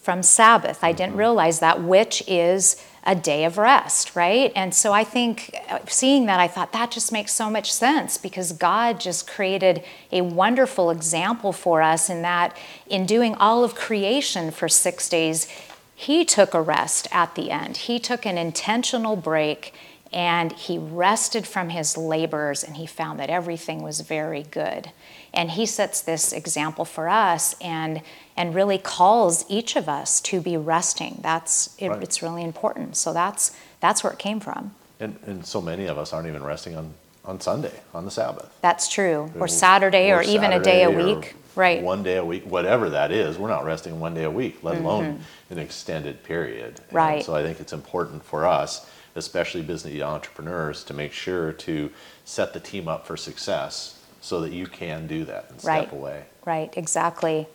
From 0.00 0.22
Sabbath. 0.22 0.84
I 0.84 0.92
didn't 0.92 1.10
mm-hmm. 1.10 1.18
realize 1.18 1.60
that, 1.60 1.82
which 1.82 2.22
is 2.28 2.84
a 3.04 3.14
day 3.14 3.44
of 3.44 3.58
rest, 3.58 4.14
right? 4.14 4.52
And 4.54 4.74
so 4.74 4.92
I 4.92 5.02
think 5.02 5.56
uh, 5.68 5.80
seeing 5.88 6.26
that, 6.26 6.38
I 6.38 6.46
thought 6.46 6.72
that 6.72 6.90
just 6.90 7.10
makes 7.10 7.32
so 7.32 7.50
much 7.50 7.72
sense 7.72 8.16
because 8.16 8.52
God 8.52 9.00
just 9.00 9.26
created 9.26 9.82
a 10.12 10.20
wonderful 10.20 10.90
example 10.90 11.52
for 11.52 11.82
us 11.82 12.08
in 12.08 12.22
that 12.22 12.56
in 12.86 13.06
doing 13.06 13.34
all 13.34 13.64
of 13.64 13.74
creation 13.74 14.50
for 14.50 14.68
six 14.68 15.08
days, 15.08 15.48
he 15.94 16.24
took 16.24 16.54
a 16.54 16.62
rest 16.62 17.08
at 17.10 17.34
the 17.34 17.50
end. 17.50 17.76
He 17.76 17.98
took 17.98 18.24
an 18.24 18.38
intentional 18.38 19.16
break 19.16 19.74
and 20.12 20.52
he 20.52 20.78
rested 20.78 21.46
from 21.46 21.70
his 21.70 21.96
labors 21.96 22.62
and 22.62 22.76
he 22.76 22.86
found 22.86 23.18
that 23.18 23.30
everything 23.30 23.82
was 23.82 24.00
very 24.00 24.42
good. 24.42 24.90
And 25.32 25.52
he 25.52 25.64
sets 25.64 26.02
this 26.02 26.32
example 26.32 26.84
for 26.84 27.08
us 27.08 27.54
and 27.60 28.02
and 28.36 28.54
really 28.54 28.78
calls 28.78 29.44
each 29.48 29.76
of 29.76 29.88
us 29.88 30.20
to 30.22 30.40
be 30.40 30.56
resting. 30.56 31.20
That's 31.22 31.74
it, 31.78 31.88
Right. 31.88 32.02
it's 32.02 32.22
really 32.22 32.42
important. 32.42 32.96
So 32.96 33.12
that's 33.12 33.52
that's 33.80 34.04
where 34.04 34.12
it 34.12 34.18
came 34.18 34.40
from. 34.40 34.74
And, 35.00 35.18
and 35.26 35.44
so 35.44 35.60
many 35.60 35.86
of 35.86 35.98
us 35.98 36.12
aren't 36.12 36.28
even 36.28 36.42
resting 36.44 36.76
on, 36.76 36.94
on 37.24 37.40
Sunday, 37.40 37.72
on 37.92 38.04
the 38.04 38.10
Sabbath. 38.10 38.56
that's 38.60 38.88
true. 38.88 39.30
Or 39.40 39.48
saturday 39.48 40.12
or, 40.12 40.22
even 40.22 40.52
a 40.52 40.60
day 40.60 40.84
a 40.84 40.90
week. 40.90 41.34
right. 41.56 41.82
One 41.82 42.02
day 42.02 42.18
a 42.18 42.24
week, 42.24 42.44
whatever 42.46 42.90
that 42.90 43.10
is, 43.10 43.36
we're 43.38 43.48
not 43.48 43.64
resting 43.64 43.98
one 43.98 44.14
day 44.14 44.24
a 44.24 44.30
week, 44.30 44.62
let 44.62 44.76
mm-hmm. 44.76 44.84
alone 44.84 45.20
an 45.52 45.58
extended 45.58 46.22
period. 46.24 46.80
And. 46.88 46.92
Right. 46.92 47.24
So 47.24 47.34
I 47.34 47.42
think 47.42 47.60
it's 47.60 47.72
important 47.72 48.24
for 48.24 48.46
us, 48.46 48.86
especially 49.14 49.62
business 49.62 50.02
entrepreneurs, 50.02 50.82
to 50.84 50.94
make 50.94 51.12
sure 51.12 51.52
to 51.52 51.90
set 52.24 52.52
the 52.52 52.60
team 52.60 52.88
up 52.88 53.06
for 53.06 53.16
success 53.16 54.00
so 54.20 54.40
that 54.40 54.52
you 54.52 54.66
can 54.66 55.06
do 55.06 55.24
that 55.24 55.46
and 55.50 55.64
Right. 55.64 55.82
step 55.82 55.92
away. 55.92 56.24
Right, 56.44 56.72
exactly. 56.76 57.46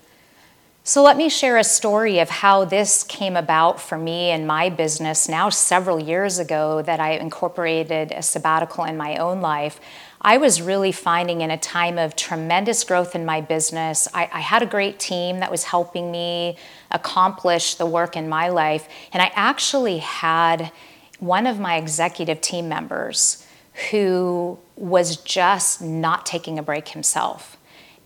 So 0.84 1.04
let 1.04 1.18
me 1.18 1.28
share 1.28 1.58
a 1.58 1.66
story 1.66 2.20
of 2.20 2.30
how 2.30 2.64
this 2.64 3.04
came 3.04 3.36
about 3.36 3.82
for 3.82 3.98
me 3.98 4.30
and 4.30 4.48
my 4.48 4.70
business 4.70 5.28
now 5.28 5.50
several 5.50 6.00
years 6.00 6.40
ago 6.40 6.82
that 6.82 7.02
I 7.02 7.12
incorporated 7.12 8.14
a 8.14 8.22
sabbatical 8.22 8.86
in 8.86 8.96
my 8.96 9.18
own 9.18 9.42
life. 9.42 9.82
I 10.22 10.38
was 10.38 10.62
really 10.62 10.92
finding 10.92 11.42
in 11.42 11.52
a 11.52 11.58
time 11.58 11.98
of 11.98 12.16
tremendous 12.16 12.84
growth 12.84 13.16
in 13.16 13.26
my 13.26 13.42
business. 13.42 14.08
I, 14.14 14.30
I 14.34 14.40
had 14.40 14.64
a 14.64 14.66
great 14.66 15.00
team 15.00 15.40
that 15.40 15.52
was 15.52 15.66
helping 15.66 16.12
me 16.12 16.58
accomplish 16.92 17.76
the 17.76 17.86
work 17.86 18.16
in 18.16 18.28
my 18.28 18.50
life. 18.50 18.90
And 19.14 19.22
I 19.22 19.32
actually 19.36 20.00
had 20.00 20.72
one 21.20 21.46
of 21.48 21.60
my 21.60 21.78
executive 21.78 22.42
team 22.42 22.68
members 22.68 23.46
who 23.92 24.58
was 24.76 25.18
just 25.18 25.82
not 25.82 26.26
taking 26.26 26.58
a 26.58 26.64
break 26.64 26.90
himself. 26.90 27.58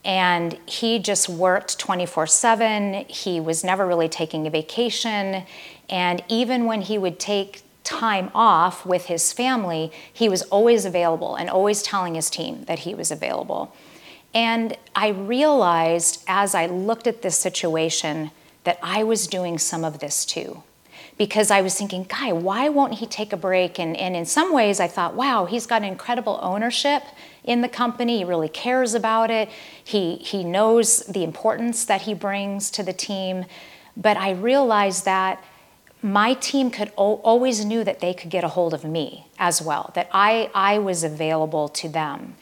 And 0.03 0.58
he 0.65 1.00
just 1.00 1.30
worked 1.30 1.77
24 1.80 2.27
7. 2.27 3.06
He 3.08 3.39
was 3.39 3.63
never 3.63 3.86
really 3.86 4.10
taking 4.10 4.48
a 4.48 4.50
vacation. 4.50 5.44
And 5.89 6.24
even 6.27 6.65
when 6.65 6.82
he 6.82 6.98
would 6.98 7.20
take 7.20 7.62
time 7.84 8.30
off 8.34 8.86
with 8.86 9.06
his 9.06 9.34
family, 9.34 9.92
he 10.12 10.30
was 10.30 10.44
always 10.44 10.86
available 10.86 11.36
and 11.36 11.50
always 11.50 11.82
telling 11.82 12.16
his 12.16 12.30
team 12.30 12.64
that 12.66 12.80
he 12.80 12.94
was 12.94 13.12
available. 13.12 13.76
And 14.34 14.78
I 14.96 15.10
realized 15.10 16.24
as 16.28 16.56
I 16.56 16.68
looked 16.68 17.08
at 17.08 17.22
this 17.22 17.38
situation 17.38 18.32
that 18.64 18.80
I 18.82 19.04
was 19.04 19.28
doing 19.28 19.58
some 19.58 19.84
of 19.84 20.00
this 20.00 20.26
too 20.26 20.64
because 21.18 21.52
I 21.52 21.62
was 21.62 21.76
thinking, 21.76 22.06
Guy, 22.10 22.32
why 22.32 22.70
won't 22.70 22.96
he 22.96 23.06
take 23.06 23.32
a 23.34 23.38
break? 23.38 23.80
And, 23.80 23.96
and 23.98 24.16
in 24.16 24.26
some 24.26 24.54
ways, 24.54 24.80
I 24.80 24.88
thought, 24.88 25.14
wow, 25.14 25.46
he's 25.46 25.68
got 25.68 25.84
incredible 25.84 26.40
ownership 26.42 27.04
in 27.44 27.62
the 27.62 27.70
company. 27.70 28.20
He 28.20 28.24
really 28.24 28.50
cares 28.50 28.94
about 28.94 29.30
it. 29.30 29.50
He, 29.84 30.16
he 30.16 30.44
knows 30.44 31.06
the 31.06 31.24
importance 31.24 31.86
that 31.86 32.02
he 32.02 32.14
brings 32.14 32.72
to 32.72 32.84
the 32.84 32.94
team. 32.94 33.46
But 33.96 34.18
I 34.18 34.32
realized 34.32 35.06
that 35.06 35.44
my 36.01 36.34
team 36.34 36.72
could 36.72 36.91
al- 36.98 37.22
always 37.24 37.63
knew 37.63 37.84
that 37.84 38.00
they 38.00 38.13
could 38.13 38.29
get 38.29 38.43
a 38.43 38.50
hold 38.50 38.74
of 38.74 38.84
me 38.84 39.27
as 39.38 39.62
well, 39.62 39.91
that 39.96 40.10
I, 40.12 40.50
I 40.53 40.79
was 40.79 41.03
available 41.03 41.70
to 41.70 41.89
them. 41.89 42.36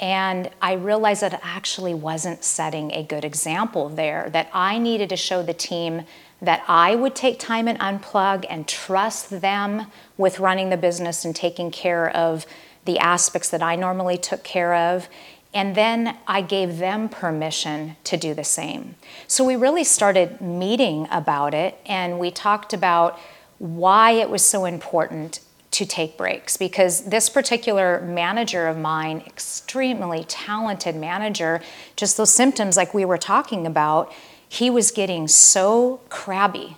And 0.00 0.50
I 0.60 0.72
realized 0.72 1.22
that 1.22 1.34
it 1.34 1.40
actually 1.42 1.94
wasn't 1.94 2.42
setting 2.42 2.92
a 2.92 3.04
good 3.04 3.24
example 3.24 3.88
there, 3.88 4.28
that 4.30 4.50
I 4.52 4.78
needed 4.78 5.08
to 5.10 5.16
show 5.16 5.42
the 5.42 5.54
team 5.54 6.02
that 6.42 6.62
I 6.68 6.94
would 6.94 7.14
take 7.14 7.38
time 7.38 7.68
and 7.68 7.78
unplug 7.78 8.44
and 8.50 8.66
trust 8.66 9.30
them 9.30 9.86
with 10.16 10.40
running 10.40 10.70
the 10.70 10.76
business 10.76 11.24
and 11.24 11.34
taking 11.34 11.70
care 11.70 12.10
of 12.10 12.44
the 12.84 12.98
aspects 12.98 13.48
that 13.50 13.62
I 13.62 13.76
normally 13.76 14.18
took 14.18 14.44
care 14.44 14.74
of. 14.74 15.08
And 15.54 15.76
then 15.76 16.18
I 16.26 16.42
gave 16.42 16.78
them 16.78 17.08
permission 17.08 17.96
to 18.04 18.16
do 18.16 18.34
the 18.34 18.44
same. 18.44 18.96
So 19.28 19.44
we 19.44 19.54
really 19.54 19.84
started 19.84 20.40
meeting 20.40 21.06
about 21.12 21.54
it 21.54 21.78
and 21.86 22.18
we 22.18 22.32
talked 22.32 22.72
about 22.72 23.18
why 23.58 24.10
it 24.10 24.28
was 24.28 24.44
so 24.44 24.64
important 24.64 25.38
to 25.70 25.86
take 25.86 26.16
breaks 26.16 26.56
because 26.56 27.04
this 27.04 27.28
particular 27.28 28.00
manager 28.00 28.66
of 28.66 28.76
mine, 28.76 29.22
extremely 29.26 30.24
talented 30.24 30.94
manager, 30.94 31.60
just 31.96 32.16
those 32.16 32.32
symptoms 32.32 32.76
like 32.76 32.92
we 32.92 33.04
were 33.04 33.18
talking 33.18 33.66
about, 33.66 34.12
he 34.48 34.70
was 34.70 34.90
getting 34.90 35.26
so 35.26 36.00
crabby. 36.08 36.76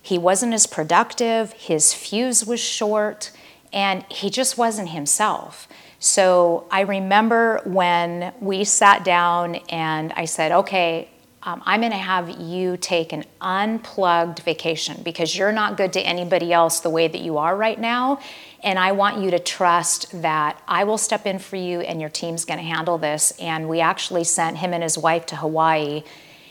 He 0.00 0.18
wasn't 0.18 0.54
as 0.54 0.66
productive, 0.66 1.52
his 1.54 1.92
fuse 1.92 2.46
was 2.46 2.60
short, 2.60 3.32
and 3.72 4.04
he 4.08 4.30
just 4.30 4.56
wasn't 4.56 4.90
himself. 4.90 5.66
So 5.98 6.66
I 6.70 6.80
remember 6.82 7.60
when 7.64 8.32
we 8.40 8.64
sat 8.64 9.04
down 9.04 9.56
and 9.68 10.12
I 10.12 10.26
said, 10.26 10.52
okay, 10.52 11.08
um, 11.42 11.62
I'm 11.64 11.80
going 11.80 11.92
to 11.92 11.98
have 11.98 12.28
you 12.40 12.76
take 12.76 13.12
an 13.12 13.24
unplugged 13.40 14.40
vacation 14.40 15.00
because 15.04 15.36
you're 15.36 15.52
not 15.52 15.76
good 15.76 15.92
to 15.92 16.00
anybody 16.00 16.52
else 16.52 16.80
the 16.80 16.90
way 16.90 17.06
that 17.06 17.20
you 17.20 17.38
are 17.38 17.56
right 17.56 17.78
now. 17.78 18.18
And 18.64 18.80
I 18.80 18.92
want 18.92 19.20
you 19.22 19.30
to 19.30 19.38
trust 19.38 20.22
that 20.22 20.60
I 20.66 20.82
will 20.82 20.98
step 20.98 21.24
in 21.24 21.38
for 21.38 21.54
you 21.54 21.80
and 21.80 22.00
your 22.00 22.10
team's 22.10 22.44
going 22.44 22.58
to 22.58 22.64
handle 22.64 22.98
this. 22.98 23.32
And 23.38 23.68
we 23.68 23.80
actually 23.80 24.24
sent 24.24 24.56
him 24.56 24.74
and 24.74 24.82
his 24.82 24.98
wife 24.98 25.24
to 25.26 25.36
Hawaii 25.36 26.02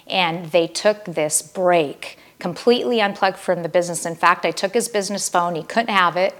and 0.08 0.46
they 0.52 0.68
took 0.68 1.04
this 1.04 1.42
break 1.42 2.18
completely 2.40 3.02
unplugged 3.02 3.38
from 3.38 3.64
the 3.64 3.70
business. 3.70 4.06
In 4.06 4.16
fact, 4.16 4.46
I 4.46 4.52
took 4.52 4.74
his 4.74 4.88
business 4.88 5.30
phone, 5.30 5.56
he 5.56 5.64
couldn't 5.64 5.94
have 5.94 6.16
it, 6.16 6.36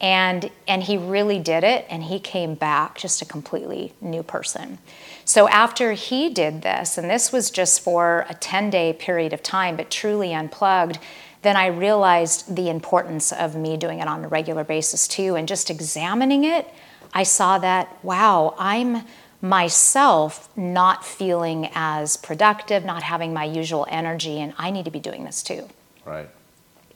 and 0.00 0.50
and 0.66 0.82
he 0.82 0.96
really 0.96 1.38
did 1.38 1.64
it 1.64 1.86
and 1.88 2.04
he 2.04 2.18
came 2.18 2.54
back 2.54 2.98
just 2.98 3.22
a 3.22 3.24
completely 3.24 3.92
new 4.00 4.22
person. 4.22 4.78
So 5.24 5.48
after 5.48 5.92
he 5.92 6.28
did 6.30 6.62
this, 6.62 6.98
and 6.98 7.08
this 7.08 7.32
was 7.32 7.50
just 7.50 7.80
for 7.80 8.26
a 8.28 8.34
10-day 8.34 8.94
period 8.94 9.32
of 9.32 9.42
time, 9.42 9.76
but 9.76 9.90
truly 9.90 10.34
unplugged, 10.34 10.98
then 11.42 11.56
I 11.56 11.66
realized 11.66 12.54
the 12.54 12.68
importance 12.68 13.32
of 13.32 13.56
me 13.56 13.76
doing 13.76 14.00
it 14.00 14.08
on 14.08 14.24
a 14.24 14.28
regular 14.28 14.64
basis 14.64 15.08
too 15.08 15.34
and 15.36 15.48
just 15.48 15.70
examining 15.70 16.44
it, 16.44 16.68
I 17.12 17.22
saw 17.22 17.58
that 17.58 18.04
wow, 18.04 18.54
I'm 18.58 19.04
myself 19.40 20.48
not 20.56 21.04
feeling 21.04 21.68
as 21.74 22.16
productive, 22.16 22.84
not 22.84 23.02
having 23.02 23.34
my 23.34 23.44
usual 23.44 23.86
energy, 23.90 24.40
and 24.40 24.54
I 24.56 24.70
need 24.70 24.86
to 24.86 24.90
be 24.90 25.00
doing 25.00 25.24
this 25.24 25.42
too. 25.42 25.68
Right. 26.04 26.28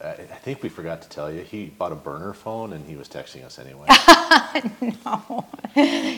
I, 0.04 0.12
think 0.12 0.62
we 0.62 0.68
forgot 0.68 1.02
to 1.02 1.08
tell 1.08 1.32
you, 1.32 1.42
he 1.42 1.66
bought 1.66 1.90
a 1.90 1.96
burner 1.96 2.32
phone 2.32 2.72
and 2.72 2.86
he 2.86 2.94
was 2.94 3.08
texting 3.08 3.44
us 3.44 3.58
anyway. 3.58 3.88
No, 5.06 5.46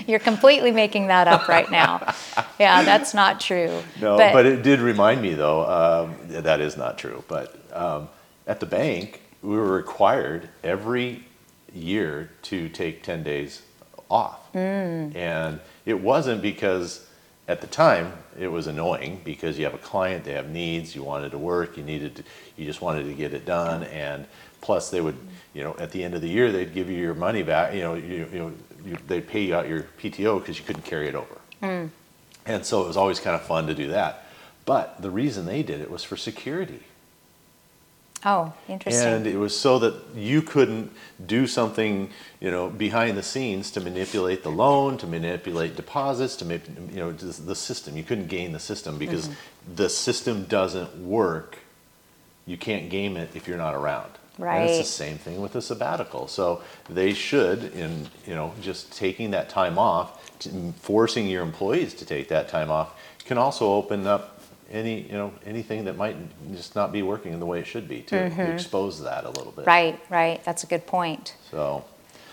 you're 0.07 0.21
completely 0.21 0.71
making 0.71 1.09
that 1.09 1.29
up 1.29 1.49
right 1.49 1.71
now. 1.71 2.15
yeah, 2.59 2.83
that's 2.83 3.13
not 3.13 3.41
true. 3.41 3.83
No, 4.01 4.17
but, 4.17 4.47
it 4.47 4.63
did 4.63 4.81
remind 4.81 5.21
me 5.21 5.35
though, 5.35 5.67
um, 5.67 6.17
that 6.29 6.61
is 6.61 6.77
not 6.77 6.97
true. 6.97 7.25
But 7.29 7.57
um, 7.73 8.09
at 8.47 8.61
the 8.61 8.67
bank, 8.67 9.21
we 9.43 9.57
were 9.57 9.73
required 9.73 10.49
every 10.63 11.25
year 11.75 12.31
to 12.43 12.69
take 12.69 13.03
10 13.03 13.23
days 13.23 13.63
off. 14.11 14.53
Mm. 14.53 15.15
And 15.15 15.61
it 15.85 16.01
wasn't 16.01 16.43
because 16.43 17.07
at 17.51 17.61
the 17.61 17.67
time 17.67 18.13
it 18.39 18.47
was 18.47 18.69
annoying 18.69 19.21
because 19.25 19.59
you 19.59 19.65
have 19.65 19.75
a 19.75 19.79
client, 19.79 20.25
they 20.25 20.35
have 20.35 20.49
needs, 20.51 20.95
you 20.95 21.03
wanted 21.03 21.33
to 21.33 21.39
work, 21.39 21.77
you 21.77 21.83
needed 21.83 22.15
to, 22.15 22.23
you 22.57 22.65
just 22.65 22.81
wanted 22.81 23.03
to 23.05 23.13
get 23.13 23.35
it 23.35 23.45
done. 23.45 23.83
And 23.85 24.25
plus 24.61 24.89
they 24.91 25.01
would, 25.01 25.17
you 25.53 25.65
know, 25.65 25.75
at 25.81 25.91
the 25.91 26.05
end 26.05 26.15
of 26.15 26.21
the 26.21 26.29
year, 26.29 26.53
they'd 26.53 26.73
give 26.73 26.89
you 26.89 26.97
your 26.97 27.15
money 27.15 27.43
back, 27.43 27.75
you 27.75 27.81
know, 27.81 27.95
you, 27.95 28.29
you 28.33 28.39
know, 28.39 28.53
you, 28.85 28.97
they'd 29.09 29.27
pay 29.27 29.43
you 29.43 29.57
out 29.57 29.69
your 29.69 29.83
PTO 30.01 30.39
because 30.39 30.61
you 30.61 30.65
couldn't 30.65 30.85
carry 30.85 31.09
it 31.09 31.17
over. 31.17 31.39
Mm. 31.61 31.91
And 32.47 32.65
so 32.65 32.85
it 32.85 32.87
was 32.87 32.97
always 32.97 33.19
kind 33.19 33.35
of 33.35 33.43
fun 33.43 33.67
to 33.67 33.75
do 33.75 33.89
that. 33.89 34.29
But 34.65 35.03
the 35.03 35.11
reason 35.11 35.45
they 35.45 35.65
did 35.65 35.81
it 35.81 35.91
was 35.91 36.05
for 36.05 36.17
security. 36.17 36.85
Oh, 38.25 38.53
interesting. 38.69 39.07
And 39.07 39.27
it 39.27 39.37
was 39.37 39.59
so 39.59 39.79
that 39.79 39.95
you 40.15 40.43
couldn't 40.43 40.93
do 41.27 41.47
something, 41.47 42.11
you 42.41 42.51
know, 42.51 42.71
behind 42.71 43.17
the 43.17 43.23
scenes 43.23 43.71
to 43.73 43.81
manipulate 43.81 44.43
the 44.43 44.51
loan, 44.51 44.99
to 44.99 45.07
manipulate 45.07 45.77
deposits, 45.77 46.37
to 46.37 46.45
make, 46.45 46.63
you 46.69 46.97
know, 46.97 47.13
just 47.13 47.47
the 47.47 47.55
system. 47.55 47.97
You 47.97 48.05
couldn't 48.05 48.29
game 48.29 48.53
the 48.53 48.61
system 48.61 48.99
because 48.99 49.29
Mm-hmm. 49.29 49.75
the 49.77 49.89
system 49.89 50.45
doesn't 50.45 50.97
work. 50.97 51.59
You 52.47 52.57
can't 52.57 52.91
game 52.91 53.17
it 53.17 53.31
if 53.35 53.47
you're 53.47 53.59
not 53.59 53.75
around. 53.75 54.11
Right. 54.39 54.61
And 54.61 54.71
it's 54.71 54.79
the 54.79 54.85
same 54.85 55.19
thing 55.19 55.41
with 55.43 55.55
a 55.55 55.61
sabbatical. 55.63 56.27
So 56.27 56.63
they 56.89 57.13
should, 57.13 57.75
in 57.75 58.09
you 58.27 58.35
know, 58.35 58.55
just 58.63 58.91
taking 58.93 59.33
that 59.33 59.51
time 59.51 59.79
off, 59.79 60.31
forcing 60.81 61.27
your 61.29 61.43
employees 61.43 61.93
to 61.95 62.07
take 62.07 62.29
that 62.29 62.49
time 62.49 62.71
off, 62.71 62.95
can 63.27 63.37
also 63.37 63.75
open 63.75 64.07
up 64.07 64.40
any 64.71 65.03
you 65.03 65.13
know 65.13 65.33
anything 65.45 65.85
that 65.85 65.97
might 65.97 66.17
just 66.53 66.75
not 66.75 66.93
be 66.93 67.03
working 67.03 67.33
in 67.33 67.41
the 67.41 67.47
way 67.47 67.61
it 67.61 67.67
should 67.67 67.89
be 67.89 68.03
to 68.03 68.53
expose 68.53 69.03
that 69.03 69.25
a 69.25 69.31
little 69.31 69.53
bit. 69.53 69.65
Mm-hmm. 69.65 69.69
right, 69.69 70.01
right. 70.11 70.45
That's 70.45 70.65
a 70.65 70.67
good 70.67 70.87
point. 70.87 71.35
So 71.51 71.85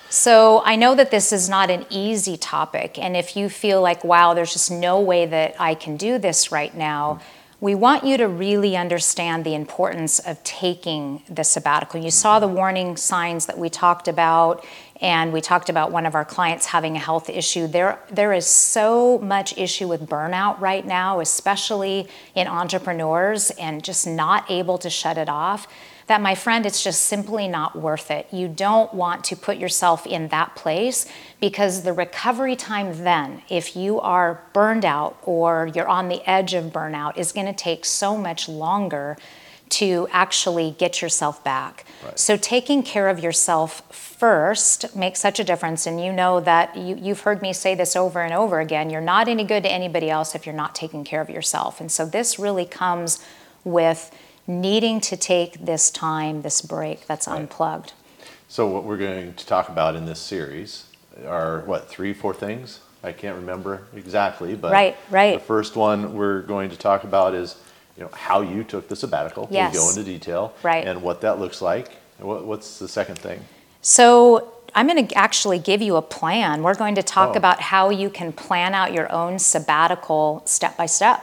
So 0.09 0.61
I 0.63 0.75
know 0.75 0.95
that 0.95 1.11
this 1.11 1.33
is 1.33 1.49
not 1.49 1.69
an 1.69 1.85
easy 1.89 2.37
topic, 2.37 2.97
and 2.97 3.17
if 3.17 3.35
you 3.35 3.49
feel 3.49 3.81
like, 3.81 4.03
wow, 4.03 4.33
there's 4.33 4.53
just 4.53 4.71
no 4.71 4.99
way 5.01 5.25
that 5.25 5.55
I 5.59 5.75
can 5.75 5.97
do 5.97 6.17
this 6.17 6.51
right 6.51 6.73
now, 6.75 7.19
we 7.59 7.73
want 7.73 8.03
you 8.03 8.17
to 8.17 8.27
really 8.27 8.77
understand 8.77 9.43
the 9.43 9.55
importance 9.55 10.19
of 10.19 10.43
taking 10.43 11.23
the 11.27 11.43
sabbatical. 11.43 11.99
You 11.99 12.11
saw 12.11 12.39
the 12.39 12.47
warning 12.47 12.95
signs 12.97 13.47
that 13.47 13.57
we 13.57 13.67
talked 13.67 14.07
about, 14.07 14.63
and 15.01 15.33
we 15.33 15.41
talked 15.41 15.69
about 15.69 15.91
one 15.91 16.05
of 16.05 16.13
our 16.13 16.25
clients 16.25 16.67
having 16.67 16.95
a 16.95 16.99
health 16.99 17.29
issue. 17.29 17.65
There, 17.65 17.99
there 18.11 18.31
is 18.31 18.45
so 18.45 19.17
much 19.17 19.57
issue 19.57 19.87
with 19.87 20.07
burnout 20.07 20.59
right 20.59 20.85
now, 20.85 21.19
especially 21.19 22.07
in 22.35 22.45
entrepreneurs, 22.47 23.49
and 23.51 23.83
just 23.83 24.05
not 24.05 24.49
able 24.51 24.77
to 24.77 24.89
shut 24.91 25.17
it 25.17 25.29
off. 25.29 25.67
That, 26.07 26.21
my 26.21 26.35
friend, 26.35 26.65
it's 26.65 26.83
just 26.83 27.01
simply 27.01 27.47
not 27.49 27.75
worth 27.75 28.09
it. 28.11 28.27
You 28.31 28.47
don't 28.47 28.93
want 28.93 29.25
to 29.25 29.35
put 29.35 29.57
yourself 29.57 30.07
in 30.07 30.29
that 30.29 30.55
place 30.55 31.05
because 31.41 31.83
the 31.83 31.91
recovery 31.93 32.55
time 32.55 33.03
then, 33.03 33.41
if 33.49 33.75
you 33.75 33.99
are 33.99 34.41
burned 34.53 34.85
out 34.85 35.17
or 35.23 35.69
you're 35.75 35.87
on 35.87 36.07
the 36.07 36.27
edge 36.27 36.53
of 36.53 36.65
burnout, 36.65 37.17
is 37.17 37.33
going 37.33 37.47
to 37.47 37.53
take 37.53 37.83
so 37.83 38.17
much 38.17 38.47
longer 38.47 39.17
to 39.69 40.07
actually 40.11 40.75
get 40.77 41.01
yourself 41.01 41.43
back. 41.43 41.85
Right. 42.03 42.17
So 42.17 42.37
taking 42.37 42.83
care 42.83 43.09
of 43.09 43.19
yourself 43.19 43.81
first 43.93 44.95
makes 44.95 45.19
such 45.19 45.39
a 45.39 45.43
difference. 45.43 45.85
And 45.85 46.03
you 46.03 46.13
know 46.13 46.39
that 46.39 46.75
you, 46.77 46.95
you've 46.95 47.21
heard 47.21 47.41
me 47.41 47.51
say 47.51 47.75
this 47.75 47.95
over 47.95 48.21
and 48.21 48.33
over 48.33 48.59
again. 48.59 48.89
You're 48.89 49.01
not 49.01 49.27
any 49.27 49.43
good 49.43 49.63
to 49.63 49.71
anybody 49.71 50.09
else 50.09 50.35
if 50.35 50.45
you're 50.45 50.55
not 50.55 50.73
taking 50.73 51.03
care 51.03 51.21
of 51.21 51.29
yourself. 51.29 51.81
And 51.81 51.91
so 51.91 52.05
this 52.05 52.39
really 52.39 52.65
comes 52.65 53.23
with 53.65 54.09
needing 54.47 55.01
to 55.01 55.17
take 55.17 55.65
this 55.65 55.91
time, 55.91 56.41
this 56.41 56.61
break 56.61 57.05
that's 57.07 57.27
Right. 57.27 57.39
unplugged. 57.41 57.93
So 58.47 58.65
what 58.67 58.83
we're 58.85 58.97
going 58.97 59.33
to 59.33 59.45
talk 59.45 59.67
about 59.69 59.95
in 59.95 60.05
this 60.05 60.19
series 60.19 60.85
are 61.27 61.61
what 61.65 61.89
three, 61.89 62.13
four 62.13 62.33
things? 62.33 62.79
I 63.03 63.11
can't 63.11 63.35
remember 63.35 63.83
exactly, 63.95 64.55
but 64.55 64.71
Right, 64.71 64.95
right. 65.09 65.39
The 65.39 65.45
first 65.45 65.75
one 65.75 66.13
we're 66.15 66.41
going 66.41 66.69
to 66.69 66.77
talk 66.77 67.03
about 67.03 67.33
is 67.35 67.55
you 67.97 68.03
know 68.03 68.09
how 68.13 68.41
you 68.41 68.63
took 68.63 68.87
the 68.87 68.95
sabbatical. 68.95 69.47
Yes. 69.51 69.73
We'll 69.73 69.83
go 69.83 69.89
into 69.89 70.03
detail. 70.03 70.53
Right. 70.63 70.87
And 70.87 71.01
what 71.01 71.21
that 71.21 71.39
looks 71.39 71.61
like. 71.61 71.89
What, 72.19 72.45
what's 72.45 72.79
the 72.79 72.87
second 72.87 73.19
thing? 73.19 73.41
So, 73.81 74.53
I'm 74.75 74.87
going 74.87 75.07
to 75.07 75.15
actually 75.17 75.59
give 75.59 75.81
you 75.81 75.95
a 75.95 76.01
plan. 76.01 76.61
We're 76.61 76.75
going 76.75 76.95
to 76.95 77.03
talk 77.03 77.29
Oh. 77.35 77.37
about 77.37 77.59
how 77.61 77.89
you 77.89 78.09
can 78.09 78.31
plan 78.33 78.73
out 78.75 78.91
your 78.93 79.11
own 79.11 79.39
sabbatical 79.39 80.41
step 80.45 80.75
by 80.77 80.85
step, 80.87 81.21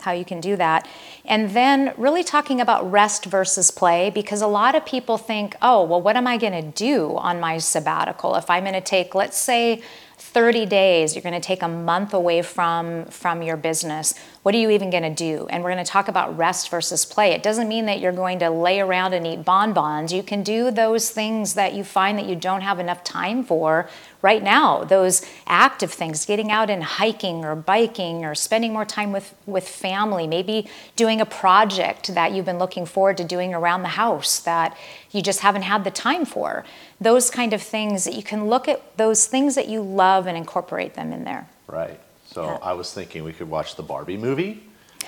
how 0.00 0.12
you 0.12 0.24
can 0.24 0.40
do 0.40 0.56
that. 0.56 0.88
And 1.24 1.50
then, 1.50 1.92
really 1.96 2.24
talking 2.24 2.60
about 2.60 2.90
rest 2.90 3.24
versus 3.26 3.70
play, 3.70 4.10
because 4.10 4.42
a 4.42 4.46
lot 4.46 4.74
of 4.74 4.84
people 4.84 5.18
think, 5.18 5.56
oh, 5.62 5.82
well, 5.84 6.00
what 6.00 6.16
am 6.16 6.26
I 6.26 6.36
going 6.36 6.52
to 6.52 6.70
do 6.70 7.16
on 7.16 7.40
my 7.40 7.58
sabbatical? 7.58 8.34
If 8.36 8.50
I'm 8.50 8.64
going 8.64 8.74
to 8.74 8.80
take, 8.80 9.14
let's 9.14 9.38
say, 9.38 9.82
30 10.18 10.66
days 10.66 11.14
you're 11.14 11.22
going 11.22 11.34
to 11.34 11.40
take 11.40 11.62
a 11.62 11.68
month 11.68 12.14
away 12.14 12.40
from 12.40 13.04
from 13.06 13.42
your 13.42 13.56
business 13.56 14.14
what 14.46 14.54
are 14.54 14.58
you 14.58 14.70
even 14.70 14.90
going 14.90 15.02
to 15.02 15.10
do? 15.10 15.48
And 15.50 15.64
we're 15.64 15.72
going 15.72 15.84
to 15.84 15.90
talk 15.90 16.06
about 16.06 16.38
rest 16.38 16.70
versus 16.70 17.04
play. 17.04 17.32
It 17.32 17.42
doesn't 17.42 17.66
mean 17.66 17.86
that 17.86 17.98
you're 17.98 18.12
going 18.12 18.38
to 18.38 18.48
lay 18.48 18.78
around 18.78 19.12
and 19.12 19.26
eat 19.26 19.44
bonbons. 19.44 20.12
You 20.12 20.22
can 20.22 20.44
do 20.44 20.70
those 20.70 21.10
things 21.10 21.54
that 21.54 21.74
you 21.74 21.82
find 21.82 22.16
that 22.16 22.26
you 22.26 22.36
don't 22.36 22.60
have 22.60 22.78
enough 22.78 23.02
time 23.02 23.42
for 23.42 23.90
right 24.22 24.40
now. 24.40 24.84
Those 24.84 25.26
active 25.48 25.92
things 25.92 26.24
getting 26.24 26.52
out 26.52 26.70
and 26.70 26.84
hiking 26.84 27.44
or 27.44 27.56
biking 27.56 28.24
or 28.24 28.36
spending 28.36 28.72
more 28.72 28.84
time 28.84 29.10
with 29.10 29.34
with 29.46 29.68
family. 29.68 30.28
Maybe 30.28 30.70
doing 30.94 31.20
a 31.20 31.26
project 31.26 32.14
that 32.14 32.30
you've 32.30 32.46
been 32.46 32.60
looking 32.60 32.86
forward 32.86 33.16
to 33.16 33.24
doing 33.24 33.52
around 33.52 33.82
the 33.82 33.96
house 33.98 34.38
that 34.38 34.76
you 35.10 35.22
just 35.22 35.40
haven't 35.40 35.62
had 35.62 35.82
the 35.82 35.90
time 35.90 36.24
for. 36.24 36.64
Those 37.00 37.30
kind 37.30 37.52
of 37.52 37.60
things 37.60 38.04
that 38.04 38.14
you 38.14 38.22
can 38.22 38.46
look 38.46 38.68
at 38.68 38.96
those 38.96 39.26
things 39.26 39.56
that 39.56 39.66
you 39.66 39.82
love 39.82 40.28
and 40.28 40.36
incorporate 40.36 40.94
them 40.94 41.12
in 41.12 41.24
there. 41.24 41.48
Right. 41.66 41.98
So 42.36 42.44
Yeah. 42.44 42.58
I 42.60 42.74
was 42.74 42.92
thinking 42.92 43.24
we 43.24 43.32
could 43.32 43.48
watch 43.48 43.76
the 43.76 43.82
Barbie 43.82 44.18
movie. 44.18 44.62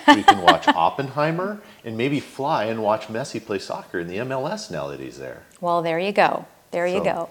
We 0.06 0.22
can 0.22 0.40
watch 0.40 0.66
Oppenheimer 0.86 1.60
and 1.84 1.94
maybe 1.94 2.20
fly 2.20 2.64
and 2.64 2.82
watch 2.82 3.08
Messi 3.08 3.38
play 3.44 3.58
soccer 3.58 3.98
in 4.00 4.08
the 4.08 4.16
MLS 4.16 4.70
now 4.70 4.88
that 4.88 4.98
he's 4.98 5.18
there. 5.18 5.42
Well, 5.60 5.82
there 5.82 5.98
you 5.98 6.12
go. 6.12 6.46
There 6.70 6.86
you 6.86 7.00
So- 7.00 7.04
go. 7.04 7.28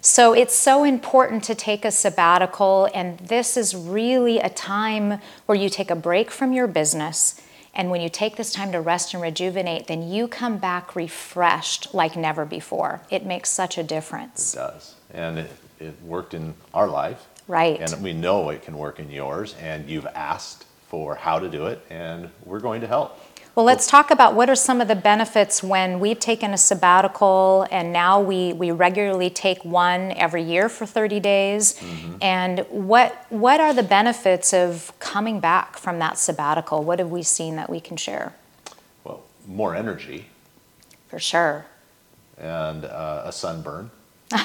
So 0.00 0.32
it's 0.32 0.54
so 0.54 0.82
important 0.82 1.44
to 1.44 1.54
take 1.54 1.84
a 1.84 1.90
sabbatical, 1.92 2.88
and 2.92 3.18
this 3.20 3.56
is 3.56 3.74
really 3.76 4.38
a 4.40 4.48
time 4.50 5.20
where 5.46 5.56
you 5.58 5.68
take 5.68 5.90
a 5.92 5.96
break 5.96 6.30
from 6.32 6.52
your 6.52 6.66
business. 6.66 7.40
And 7.74 7.90
when 7.90 8.00
you 8.00 8.08
take 8.08 8.34
this 8.36 8.52
time 8.52 8.72
to 8.72 8.80
rest 8.80 9.14
and 9.14 9.22
rejuvenate, 9.22 9.86
then 9.86 10.08
you 10.08 10.26
come 10.28 10.58
back 10.58 10.96
refreshed 10.96 11.94
like 11.94 12.16
never 12.16 12.44
before. 12.44 13.00
It 13.10 13.24
makes 13.26 13.50
such 13.50 13.78
a 13.78 13.82
difference. 13.84 14.54
It 14.54 14.58
does. 14.58 14.94
And 15.12 15.38
it, 15.38 15.50
it 15.80 15.94
worked 16.02 16.34
in 16.34 16.54
our 16.74 16.88
life. 16.88 17.26
Right. 17.48 17.80
And 17.80 18.02
we 18.02 18.12
know 18.12 18.50
it 18.50 18.62
can 18.62 18.76
work 18.76 18.98
in 18.98 19.10
yours. 19.10 19.54
And 19.60 19.88
you've 19.88 20.06
asked 20.06 20.64
for 20.88 21.14
how 21.14 21.38
to 21.38 21.48
do 21.48 21.66
it, 21.66 21.84
and 21.90 22.30
we're 22.44 22.60
going 22.60 22.80
to 22.80 22.86
help. 22.86 23.18
Well, 23.56 23.64
let's 23.64 23.86
talk 23.86 24.10
about 24.10 24.34
what 24.34 24.50
are 24.50 24.54
some 24.54 24.82
of 24.82 24.88
the 24.88 24.94
benefits 24.94 25.62
when 25.62 25.98
we've 25.98 26.20
taken 26.20 26.52
a 26.52 26.58
sabbatical 26.58 27.66
and 27.70 27.90
now 27.90 28.20
we, 28.20 28.52
we 28.52 28.70
regularly 28.70 29.30
take 29.30 29.64
one 29.64 30.12
every 30.12 30.42
year 30.42 30.68
for 30.68 30.84
30 30.84 31.20
days. 31.20 31.82
And 32.20 32.66
what, 32.68 33.24
what 33.30 33.58
are 33.62 33.72
the 33.72 33.82
benefits 33.82 34.52
of 34.52 34.92
coming 34.98 35.40
back 35.40 35.78
from 35.78 35.98
that 36.00 36.18
sabbatical? 36.18 36.84
What 36.84 36.98
have 36.98 37.10
we 37.10 37.22
seen 37.22 37.56
that 37.56 37.70
we 37.70 37.80
can 37.80 37.96
share? 37.96 38.34
Well, 39.04 39.22
more 39.46 39.74
energy 39.74 40.26
For 41.08 41.18
sure. 41.18 41.64
and 42.36 42.84
uh, 42.84 43.22
a 43.24 43.32
sunburn. 43.32 43.90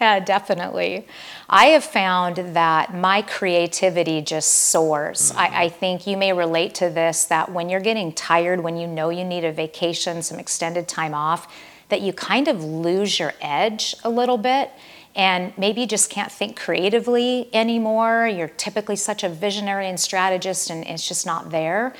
Yeah, 0.00 0.20
definitely. 0.20 1.06
I 1.48 1.66
have 1.66 1.84
found 1.84 2.36
that 2.54 2.94
my 2.94 3.22
creativity 3.22 4.20
just 4.20 4.52
soars. 4.52 5.32
I, 5.34 5.46
mm-hmm. 5.46 5.56
I 5.56 5.68
think 5.70 6.06
you 6.06 6.18
may 6.18 6.34
relate 6.34 6.74
to 6.76 6.90
this 6.90 7.24
that 7.24 7.50
when 7.50 7.70
you're 7.70 7.80
getting 7.80 8.12
tired, 8.12 8.60
when 8.60 8.76
you 8.76 8.86
know 8.86 9.08
you 9.08 9.24
need 9.24 9.44
a 9.44 9.52
vacation, 9.52 10.22
some 10.22 10.38
extended 10.38 10.86
time 10.86 11.14
off, 11.14 11.50
that 11.88 12.02
you 12.02 12.12
kind 12.12 12.46
of 12.46 12.62
lose 12.62 13.18
your 13.18 13.32
edge 13.40 13.94
a 14.04 14.10
little 14.10 14.36
bit 14.36 14.70
and 15.16 15.56
maybe 15.56 15.80
you 15.80 15.86
just 15.86 16.10
can't 16.10 16.30
think 16.30 16.60
creatively 16.60 17.48
anymore. 17.54 18.28
You're 18.28 18.48
typically 18.48 18.96
such 18.96 19.24
a 19.24 19.30
visionary 19.30 19.88
and 19.88 19.98
strategist, 19.98 20.68
and 20.68 20.86
it's 20.86 21.08
just 21.08 21.24
not 21.24 21.50
there. 21.50 21.94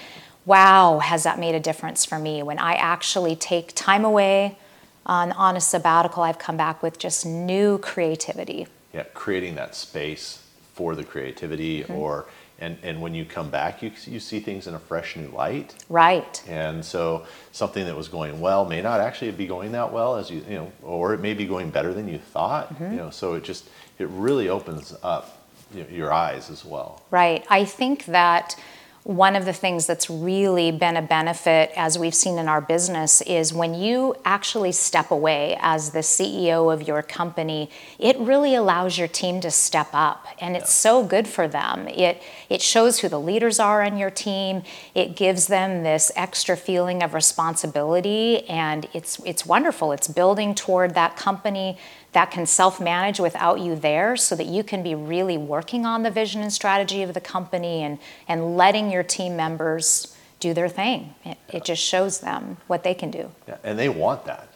Wow, 0.45 0.99
has 0.99 1.23
that 1.25 1.39
made 1.39 1.55
a 1.55 1.61
difference 1.61 2.05
for 2.05 2.19
me 2.19 2.43
when 2.43 2.59
I 2.59 2.75
actually 2.75 3.35
take 3.35 3.73
time 3.75 4.05
away 4.05 4.59
on, 5.07 5.33
on 5.33 5.57
a 5.57 5.61
sabbatical? 5.61 6.23
I've 6.23 6.39
come 6.39 6.57
back 6.57 6.83
with 6.83 6.99
just 6.99 7.25
new 7.25 7.79
creativity. 7.79 8.67
Yeah, 8.93 9.05
creating 9.15 9.55
that 9.55 9.75
space 9.75 10.43
for 10.75 10.95
the 10.95 11.05
creativity 11.05 11.83
mm-hmm. 11.83 11.95
or 11.95 12.27
and, 12.59 12.79
and 12.83 13.03
when 13.03 13.15
you 13.15 13.25
come 13.25 13.51
back 13.51 13.83
you, 13.83 13.91
you 14.07 14.21
see 14.21 14.41
things 14.41 14.67
in 14.67 14.75
a 14.75 14.79
fresh 14.79 15.17
new 15.17 15.29
light 15.29 15.75
Right. 15.89 16.43
and 16.49 16.85
so 16.85 17.27
something 17.53 17.87
that 17.87 17.97
was 17.97 18.09
going 18.09 18.41
well 18.41 18.67
may 18.67 18.83
not 18.83 19.01
actually 19.01 19.31
be 19.31 19.47
going 19.47 19.73
that 19.73 19.93
well 19.93 20.17
as 20.17 20.31
you 20.31 20.45
you 20.49 20.55
know 20.55 20.73
or 20.83 21.15
it 21.15 21.21
may 21.21 21.33
be 21.35 21.47
going 21.47 21.71
better 21.71 21.95
than 21.95 22.09
you 22.09 22.19
thought 22.19 22.75
mm-hmm. 22.75 22.93
you 22.93 22.97
know 22.99 23.11
so 23.11 23.35
it 23.35 23.45
just 23.45 23.69
it 23.99 24.09
really 24.09 24.49
opens 24.51 24.95
up 25.03 25.47
you 25.75 25.83
know, 25.83 25.89
your 25.89 26.13
eyes 26.13 26.51
as 26.51 26.65
well 26.65 27.03
Right. 27.11 27.45
I 27.49 27.65
think 27.65 28.05
that 28.07 28.55
one 29.07 29.37
of 29.37 29.45
the 29.45 29.53
things 29.53 29.87
that's 29.87 30.11
really 30.11 30.73
been 30.73 30.97
a 30.97 31.03
benefit, 31.03 31.71
as 31.77 31.97
we've 31.97 32.13
seen 32.13 32.39
in 32.39 32.49
our 32.49 32.61
business, 32.61 33.21
is 33.23 33.55
when 33.55 33.73
you 33.73 34.17
actually 34.25 34.73
step 34.73 35.13
away 35.13 35.57
as 35.61 35.91
the 35.91 36.01
CEO 36.01 36.75
of 36.75 36.89
your 36.89 37.03
company, 37.03 37.71
it 38.01 38.19
really 38.19 38.57
allows 38.57 38.99
your 38.99 39.07
team 39.07 39.41
to 39.41 39.49
step 39.49 39.89
up. 39.93 40.27
And 40.41 40.57
it's 40.57 40.73
so 40.75 41.05
good 41.05 41.29
for 41.29 41.47
them. 41.47 41.87
It, 41.87 42.21
it 42.51 42.61
shows 42.61 42.99
who 42.99 43.09
the 43.09 43.21
leaders 43.21 43.61
are 43.61 43.81
on 43.85 43.97
your 43.97 44.11
team, 44.11 44.65
it 44.93 45.15
gives 45.15 45.47
them 45.47 45.85
this 45.85 46.11
extra 46.17 46.57
feeling 46.57 47.01
of 47.01 47.15
responsibility, 47.15 48.45
and 48.49 48.89
it's, 48.93 49.21
it's 49.25 49.47
wonderful. 49.47 49.93
It's 49.93 50.09
building 50.09 50.53
toward 50.53 50.95
that 50.95 51.17
company 51.17 51.79
that 52.17 52.31
can 52.31 52.47
self 52.47 52.81
manage 52.81 53.21
without 53.21 53.61
you 53.61 53.77
there 53.77 54.17
so 54.17 54.35
that 54.35 54.47
you 54.47 54.65
can 54.65 54.83
be 54.83 54.95
really 54.95 55.37
working 55.37 55.85
on 55.85 56.03
the 56.03 56.11
vision 56.11 56.41
and 56.41 56.51
strategy 56.51 57.03
of 57.03 57.13
the 57.13 57.21
company 57.21 57.83
and, 57.83 57.99
and 58.27 58.57
letting 58.57 58.91
your 58.91 59.03
team 59.03 59.37
members 59.37 60.17
do 60.41 60.55
their 60.55 60.67
thing. 60.69 61.15
It, 61.27 61.37
it 61.51 61.65
just 61.65 61.83
shows 61.83 62.21
them 62.21 62.57
what 62.69 62.85
they 62.85 62.95
can 62.95 63.11
do. 63.11 63.31
yeah, 63.47 63.59
and 63.63 63.79
they 63.79 63.91
want 63.91 64.25
that 64.25 64.49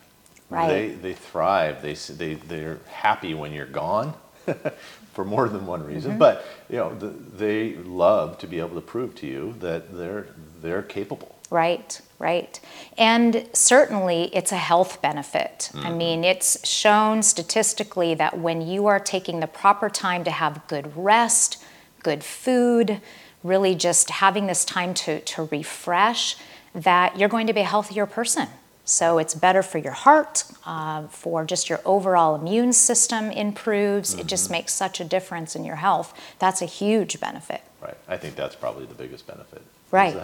Right. 0.48 0.68
they 0.68 0.88
they 0.88 1.12
thrive 1.12 1.80
they, 1.80 1.94
they, 1.94 2.34
they're 2.34 2.80
happy 2.88 3.34
when 3.34 3.52
you're 3.52 3.66
gone 3.66 4.14
for 5.12 5.24
more 5.24 5.48
than 5.48 5.64
one 5.64 5.86
reason 5.86 6.10
mm-hmm. 6.10 6.18
but 6.18 6.44
you 6.68 6.76
know 6.76 6.92
the, 6.92 7.06
they 7.06 7.74
love 7.76 8.36
to 8.38 8.48
be 8.48 8.58
able 8.58 8.74
to 8.74 8.80
prove 8.80 9.14
to 9.16 9.28
you 9.28 9.54
that 9.60 9.96
they're 9.96 10.26
they're 10.60 10.82
capable 10.82 11.40
Right, 11.50 12.00
right. 12.20 12.60
And 12.96 13.48
certainly 13.52 14.30
it's 14.32 14.52
a 14.52 14.56
health 14.56 15.02
benefit. 15.02 15.70
I 15.74 15.90
mean, 15.90 16.22
it's 16.22 16.66
shown 16.66 17.22
statistically 17.24 18.14
that 18.14 18.38
when 18.38 18.62
you 18.62 18.86
are 18.86 19.00
taking 19.00 19.40
the 19.40 19.48
proper 19.48 19.90
time 19.90 20.22
to 20.24 20.30
have 20.30 20.66
good 20.68 20.96
rest, 20.96 21.62
good 22.04 22.22
food, 22.22 23.00
really 23.42 23.74
just 23.74 24.10
having 24.10 24.46
this 24.46 24.64
time 24.64 24.94
to, 24.94 25.20
to 25.20 25.48
refresh, 25.50 26.36
that 26.72 27.18
you're 27.18 27.28
going 27.28 27.48
to 27.48 27.52
be 27.52 27.60
a 27.60 27.64
healthier 27.64 28.06
person. 28.06 28.46
So 28.84 29.18
it's 29.18 29.34
better 29.34 29.62
for 29.62 29.78
your 29.78 29.92
heart, 29.92 30.44
uh, 30.64 31.08
for 31.08 31.44
just 31.44 31.68
your 31.68 31.80
overall 31.84 32.36
immune 32.36 32.72
system 32.72 33.30
improves. 33.30 34.14
It 34.14 34.26
just 34.26 34.50
makes 34.50 34.72
such 34.72 35.00
a 35.00 35.04
difference 35.04 35.56
in 35.56 35.64
your 35.64 35.76
health. 35.76 36.14
That's 36.38 36.62
a 36.62 36.66
huge 36.66 37.18
benefit. 37.20 37.62
right 37.82 37.96
i 38.08 38.16
think 38.16 38.36
that's 38.36 38.56
probably 38.56 38.86
the 38.86 38.94
biggest 38.94 39.26
benefit 39.26 39.62
Right. 39.90 40.14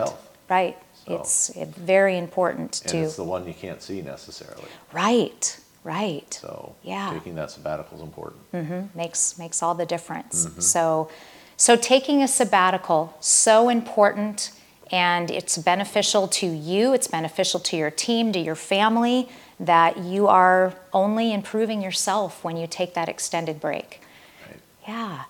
Right. 0.49 0.77
So- 1.07 1.15
It's 1.15 1.51
very 1.55 2.19
important 2.19 2.81
and 2.83 2.91
to 2.91 2.99
it's 2.99 3.17
the 3.17 3.25
one 3.25 3.47
you 3.47 3.55
can't 3.55 3.81
see 3.83 4.03
necessarily 4.03 4.65
Right, 4.93 5.59
Right. 5.85 6.35
So 6.35 6.75
Yeah. 6.83 7.13
taking 7.13 7.37
that 7.37 7.53
sabbatical 7.53 7.97
is 7.99 8.03
important. 8.03 8.43
Mm-hmm, 8.53 8.99
makes 8.99 9.39
makes 9.39 9.63
all 9.63 9.75
the 9.77 9.87
difference. 9.87 10.47
Mm-hmm. 10.47 10.61
So 10.61 11.09
so 11.57 11.77
taking 11.77 12.23
a 12.23 12.29
sabbatical 12.29 13.15
so 13.21 13.69
important 13.69 14.51
and 14.91 15.31
it's 15.31 15.57
beneficial 15.59 16.27
to 16.29 16.47
you, 16.47 16.93
it's 16.93 17.07
beneficial 17.09 17.61
to 17.61 17.77
your 17.77 17.91
team, 17.91 18.33
to 18.33 18.39
your 18.41 18.57
family 18.57 19.29
that 19.61 19.97
you 19.99 20.27
are 20.27 20.75
only 20.93 21.33
improving 21.33 21.81
yourself 21.83 22.43
when 22.45 22.57
you 22.57 22.67
take 22.67 22.95
that 22.95 23.09
extended 23.09 23.61
break. 23.61 24.01
Right. 24.47 24.61
Yeah. 24.89 25.23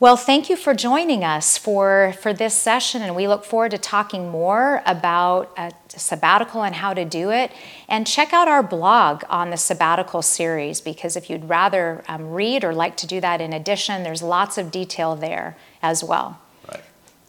Well, 0.00 0.16
thank 0.16 0.48
you 0.48 0.54
for 0.54 0.74
joining 0.74 1.24
us 1.24 1.58
for, 1.58 2.14
for 2.20 2.32
this 2.32 2.54
session, 2.54 3.02
and 3.02 3.16
we 3.16 3.26
look 3.26 3.44
forward 3.44 3.72
to 3.72 3.78
talking 3.78 4.28
more 4.28 4.80
about 4.86 5.52
a 5.58 5.72
sabbatical 5.88 6.62
and 6.62 6.76
how 6.76 6.94
to 6.94 7.04
do 7.04 7.32
it. 7.32 7.50
And 7.88 8.06
check 8.06 8.32
out 8.32 8.46
our 8.46 8.62
blog 8.62 9.24
on 9.28 9.50
the 9.50 9.56
sabbatical 9.56 10.22
series 10.22 10.80
because 10.80 11.16
if 11.16 11.28
you'd 11.28 11.48
rather 11.48 12.04
um, 12.06 12.30
read 12.30 12.62
or 12.62 12.72
like 12.72 12.96
to 12.98 13.08
do 13.08 13.20
that 13.20 13.40
in 13.40 13.52
addition, 13.52 14.04
there's 14.04 14.22
lots 14.22 14.56
of 14.56 14.70
detail 14.70 15.16
there 15.16 15.56
as 15.82 16.04
well. 16.04 16.38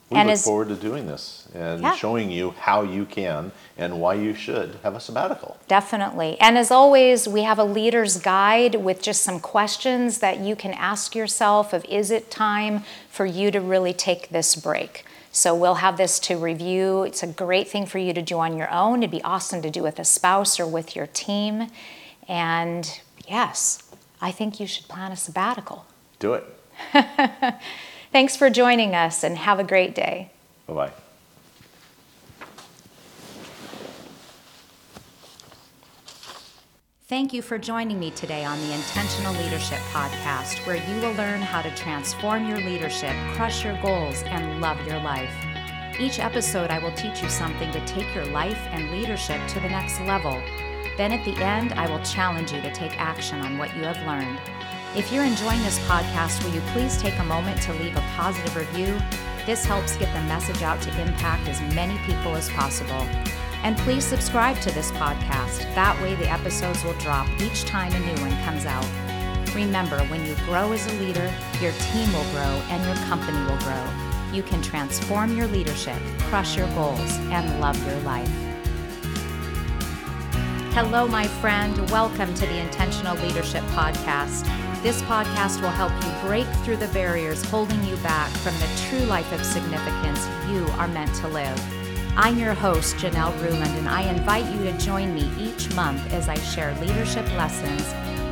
We 0.10 0.17
And 0.17 0.28
look 0.28 0.34
as- 0.34 0.43
forward 0.43 0.69
to 0.69 0.76
doing 0.76 1.06
this 1.06 1.43
and 1.54 1.82
Yeah. 1.84 1.95
showing 1.95 2.32
you 2.32 2.56
how 2.60 2.82
you 2.82 3.06
can 3.06 3.52
and 3.78 4.02
why 4.02 4.15
you 4.15 4.34
should 4.34 4.80
have 4.82 4.95
a 4.95 5.00
sabbatical. 5.00 5.58
Definitely. 5.67 6.36
And 6.39 6.58
as 6.58 6.72
always, 6.72 7.28
we 7.28 7.43
have 7.43 7.60
a 7.60 7.63
leader's 7.63 8.17
guide 8.17 8.76
with 8.76 9.02
just 9.04 9.22
some 9.22 9.39
questions 9.39 10.17
that 10.17 10.39
you 10.39 10.56
can 10.56 10.74
ask 10.74 11.15
yourself 11.15 11.74
of 11.74 11.86
is 11.86 12.10
it 12.10 12.32
time 12.32 12.84
for 13.12 13.26
you 13.28 13.52
to 13.52 13.60
really 13.62 13.93
take 13.93 14.30
this 14.30 14.56
break? 14.56 15.06
So 15.32 15.54
we'll 15.54 15.76
have 15.76 15.98
this 15.98 16.17
to 16.22 16.38
review. 16.38 17.04
It's 17.04 17.22
a 17.22 17.28
great 17.28 17.69
thing 17.69 17.86
for 17.86 18.00
you 18.00 18.13
to 18.13 18.22
do 18.24 18.39
on 18.39 18.58
your 18.58 18.69
own. 18.72 19.04
It'd 19.04 19.12
be 19.12 19.22
awesome 19.24 19.62
to 19.62 19.69
do 19.69 19.84
with 19.84 20.00
a 20.00 20.04
spouse 20.06 20.60
or 20.60 20.65
with 20.65 20.95
your 20.95 21.06
team. 21.06 21.67
And 22.28 23.00
yes, 23.28 23.84
I 24.19 24.32
think 24.32 24.60
you 24.60 24.65
should 24.65 24.88
plan 24.88 25.12
a 25.12 25.15
sabbatical. 25.15 25.86
Do 26.17 26.34
it. 26.34 26.45
Thanks 28.12 28.36
for 28.36 28.50
joining 28.50 28.95
us 28.95 29.24
and 29.24 29.38
have 29.38 29.60
a 29.60 29.63
great 29.63 29.93
day. 29.93 30.32
Bye 30.67 30.74
bye. 30.74 30.91
Thank 37.08 37.34
you 37.34 37.41
for 37.41 37.58
joining 37.58 38.00
me 38.00 38.12
today 38.12 38.45
on 38.45 38.60
the 38.60 38.72
Intentional 38.72 39.34
Leadership 39.34 39.80
Podcast, 39.91 40.65
where 40.67 40.76
you 40.76 41.02
will 41.02 41.13
learn 41.13 41.41
how 41.41 41.63
to 41.63 41.76
transform 41.76 42.48
your 42.48 42.60
leadership, 42.60 43.15
crush 43.34 43.63
your 43.63 43.80
goals, 43.82 44.22
and 44.24 44.62
love 44.62 44.78
your 44.86 45.00
life. 45.00 45.34
Each 46.00 46.19
episode, 46.19 46.69
I 46.69 46.78
will 46.78 46.93
teach 46.93 47.24
you 47.24 47.30
something 47.30 47.72
to 47.72 47.86
take 47.88 48.13
your 48.13 48.26
life 48.28 48.60
and 48.69 48.91
leadership 48.91 49.41
to 49.50 49.60
the 49.60 49.69
next 49.69 50.00
level. 50.02 50.39
Then 50.98 51.12
at 51.12 51.26
the 51.26 51.36
end, 51.43 51.74
I 51.74 51.89
will 51.89 52.04
challenge 52.06 52.54
you 52.54 52.62
to 52.62 52.72
take 52.74 53.00
action 53.00 53.41
on 53.41 53.58
what 53.58 53.76
you 53.76 53.84
have 53.84 53.98
learned. 54.06 54.39
If 54.95 55.12
you're 55.12 55.23
enjoying 55.23 55.62
this 55.62 55.78
podcast, 55.82 56.43
will 56.43 56.49
you 56.49 56.62
please 56.73 56.97
take 56.97 57.19
a 57.19 57.23
moment 57.23 57.62
to 57.62 57.73
leave 57.73 57.95
a 57.95 58.04
positive 58.15 58.56
review? 58.56 58.99
This 59.45 59.63
helps 59.63 59.95
get 59.97 60.12
the 60.15 60.21
message 60.21 60.63
out 60.63 60.82
to 60.82 61.02
impact 61.02 61.47
as 61.47 61.62
many 61.75 61.95
people 62.08 62.36
as 62.36 62.49
possible. 62.49 63.08
And 63.62 63.78
please 63.78 64.04
subscribe 64.04 64.60
to 64.62 64.71
this 64.71 64.89
podcast. 64.93 65.60
That 65.75 65.95
way, 66.02 66.15
the 66.15 66.28
episodes 66.28 66.84
will 66.84 66.93
drop 66.93 67.28
each 67.39 67.65
time 67.65 67.93
a 67.93 67.99
new 67.99 68.19
one 68.19 68.36
comes 68.43 68.65
out. 68.65 68.86
Remember, 69.54 69.99
when 70.06 70.25
you 70.25 70.34
grow 70.45 70.71
as 70.71 70.88
a 70.88 70.99
leader, 70.99 71.32
your 71.62 71.71
team 71.73 72.12
will 72.12 72.25
grow 72.32 72.60
and 72.71 72.84
your 72.84 72.95
company 73.06 73.38
will 73.45 73.60
grow. 73.60 73.86
You 74.34 74.41
can 74.41 74.60
transform 74.60 75.38
your 75.38 75.47
leadership, 75.47 75.99
crush 76.21 76.58
your 76.58 76.67
goals, 76.69 77.15
and 77.30 77.62
love 77.62 77.78
your 77.86 77.99
life. 77.99 78.32
Hello, 80.73 81.08
my 81.08 81.28
friend. 81.28 81.78
Welcome 81.91 82.34
to 82.34 82.45
the 82.47 82.58
Intentional 82.58 83.15
Leadership 83.17 83.63
Podcast. 83.65 84.47
This 84.82 85.02
podcast 85.02 85.62
will 85.62 85.72
help 85.72 85.92
you 85.92 86.28
break 86.30 86.48
through 86.63 86.78
the 86.78 86.88
barriers 86.94 87.44
holding 87.44 87.84
you 87.84 87.98
back 87.98 88.32
from 88.38 88.54
the 88.60 88.82
true 88.88 89.06
life 89.08 89.30
of 89.34 89.44
significance 89.44 90.26
you 90.50 90.65
are 90.78 90.88
meant 90.88 91.13
to 91.15 91.28
live. 91.28 91.62
I'm 92.15 92.39
your 92.39 92.54
host, 92.54 92.96
Janelle 92.96 93.38
Bruland, 93.39 93.78
and 93.78 93.89
I 93.89 94.04
invite 94.04 94.46
you 94.56 94.63
to 94.63 94.78
join 94.78 95.13
me 95.13 95.30
each 95.38 95.70
month 95.76 96.13
as 96.13 96.30
I 96.30 96.36
share 96.36 96.74
leadership 96.80 97.26
lessons 97.34 97.84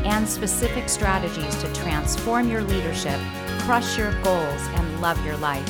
and 0.06 0.26
specific 0.26 0.88
strategies 0.88 1.54
to 1.62 1.74
transform 1.74 2.48
your 2.48 2.62
leadership, 2.62 3.20
crush 3.64 3.98
your 3.98 4.14
goals, 4.24 4.62
and 4.76 5.02
love 5.02 5.24
your 5.26 5.36
life. 5.38 5.70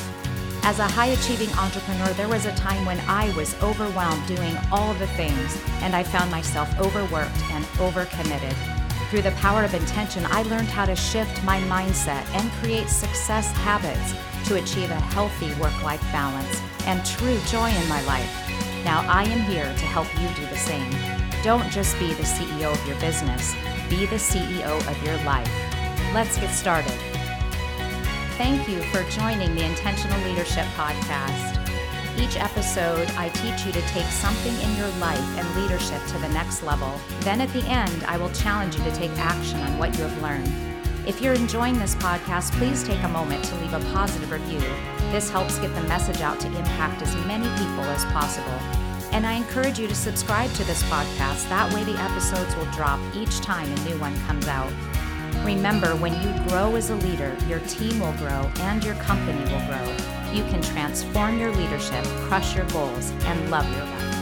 As 0.62 0.78
a 0.78 0.86
high 0.86 1.06
achieving 1.06 1.52
entrepreneur, 1.58 2.12
there 2.12 2.28
was 2.28 2.46
a 2.46 2.54
time 2.54 2.86
when 2.86 3.00
I 3.08 3.34
was 3.36 3.60
overwhelmed 3.64 4.24
doing 4.28 4.56
all 4.70 4.94
the 4.94 5.08
things, 5.08 5.60
and 5.82 5.96
I 5.96 6.04
found 6.04 6.30
myself 6.30 6.72
overworked 6.78 7.42
and 7.50 7.64
overcommitted. 7.80 8.77
Through 9.10 9.22
the 9.22 9.30
power 9.32 9.64
of 9.64 9.72
intention, 9.72 10.26
I 10.26 10.42
learned 10.42 10.68
how 10.68 10.84
to 10.84 10.94
shift 10.94 11.42
my 11.42 11.60
mindset 11.62 12.26
and 12.34 12.50
create 12.60 12.90
success 12.90 13.50
habits 13.52 14.12
to 14.46 14.56
achieve 14.56 14.90
a 14.90 15.00
healthy 15.00 15.48
work 15.54 15.82
life 15.82 16.02
balance 16.12 16.60
and 16.84 17.04
true 17.06 17.38
joy 17.46 17.70
in 17.70 17.88
my 17.88 18.02
life. 18.02 18.30
Now, 18.84 19.06
I 19.08 19.24
am 19.24 19.40
here 19.50 19.64
to 19.64 19.86
help 19.86 20.08
you 20.20 20.28
do 20.36 20.46
the 20.50 20.58
same. 20.58 20.90
Don't 21.42 21.70
just 21.70 21.98
be 21.98 22.12
the 22.12 22.22
CEO 22.22 22.70
of 22.70 22.86
your 22.86 23.00
business, 23.00 23.54
be 23.88 24.04
the 24.04 24.16
CEO 24.16 24.76
of 24.86 25.02
your 25.02 25.16
life. 25.24 25.50
Let's 26.12 26.36
get 26.36 26.50
started. 26.50 26.98
Thank 28.36 28.68
you 28.68 28.82
for 28.92 29.04
joining 29.04 29.54
the 29.54 29.64
Intentional 29.64 30.20
Leadership 30.28 30.66
Podcast. 30.76 31.57
Each 32.20 32.36
episode, 32.36 33.08
I 33.12 33.28
teach 33.28 33.64
you 33.64 33.70
to 33.70 33.80
take 33.88 34.06
something 34.06 34.52
in 34.52 34.76
your 34.76 34.88
life 34.98 35.38
and 35.38 35.62
leadership 35.62 36.04
to 36.08 36.18
the 36.18 36.28
next 36.30 36.64
level. 36.64 37.00
Then 37.20 37.40
at 37.40 37.52
the 37.52 37.62
end, 37.66 38.02
I 38.04 38.16
will 38.16 38.30
challenge 38.30 38.76
you 38.76 38.82
to 38.82 38.90
take 38.90 39.12
action 39.18 39.60
on 39.60 39.78
what 39.78 39.96
you 39.96 40.02
have 40.02 40.20
learned. 40.20 40.52
If 41.06 41.22
you're 41.22 41.34
enjoying 41.34 41.78
this 41.78 41.94
podcast, 41.94 42.50
please 42.54 42.82
take 42.82 43.00
a 43.04 43.08
moment 43.08 43.44
to 43.44 43.54
leave 43.60 43.72
a 43.72 43.78
positive 43.92 44.32
review. 44.32 44.60
This 45.12 45.30
helps 45.30 45.60
get 45.60 45.72
the 45.76 45.82
message 45.82 46.20
out 46.20 46.40
to 46.40 46.48
impact 46.48 47.02
as 47.02 47.14
many 47.24 47.48
people 47.62 47.84
as 47.84 48.04
possible. 48.06 48.58
And 49.12 49.24
I 49.24 49.34
encourage 49.34 49.78
you 49.78 49.86
to 49.86 49.94
subscribe 49.94 50.50
to 50.54 50.64
this 50.64 50.82
podcast. 50.84 51.48
That 51.48 51.72
way, 51.72 51.84
the 51.84 51.98
episodes 52.02 52.54
will 52.56 52.70
drop 52.72 52.98
each 53.14 53.40
time 53.40 53.70
a 53.70 53.88
new 53.88 53.98
one 53.98 54.18
comes 54.22 54.48
out. 54.48 54.72
Remember, 55.44 55.94
when 55.94 56.14
you 56.14 56.48
grow 56.48 56.74
as 56.74 56.90
a 56.90 56.96
leader, 56.96 57.36
your 57.46 57.60
team 57.60 58.00
will 58.00 58.12
grow 58.14 58.50
and 58.58 58.82
your 58.82 58.96
company 58.96 59.40
will 59.52 59.64
grow. 59.66 60.17
You 60.32 60.44
can 60.44 60.60
transform 60.60 61.38
your 61.38 61.50
leadership, 61.52 62.04
crush 62.28 62.54
your 62.54 62.66
goals, 62.66 63.10
and 63.24 63.50
love 63.50 63.68
your 63.74 63.84
life. 63.84 64.17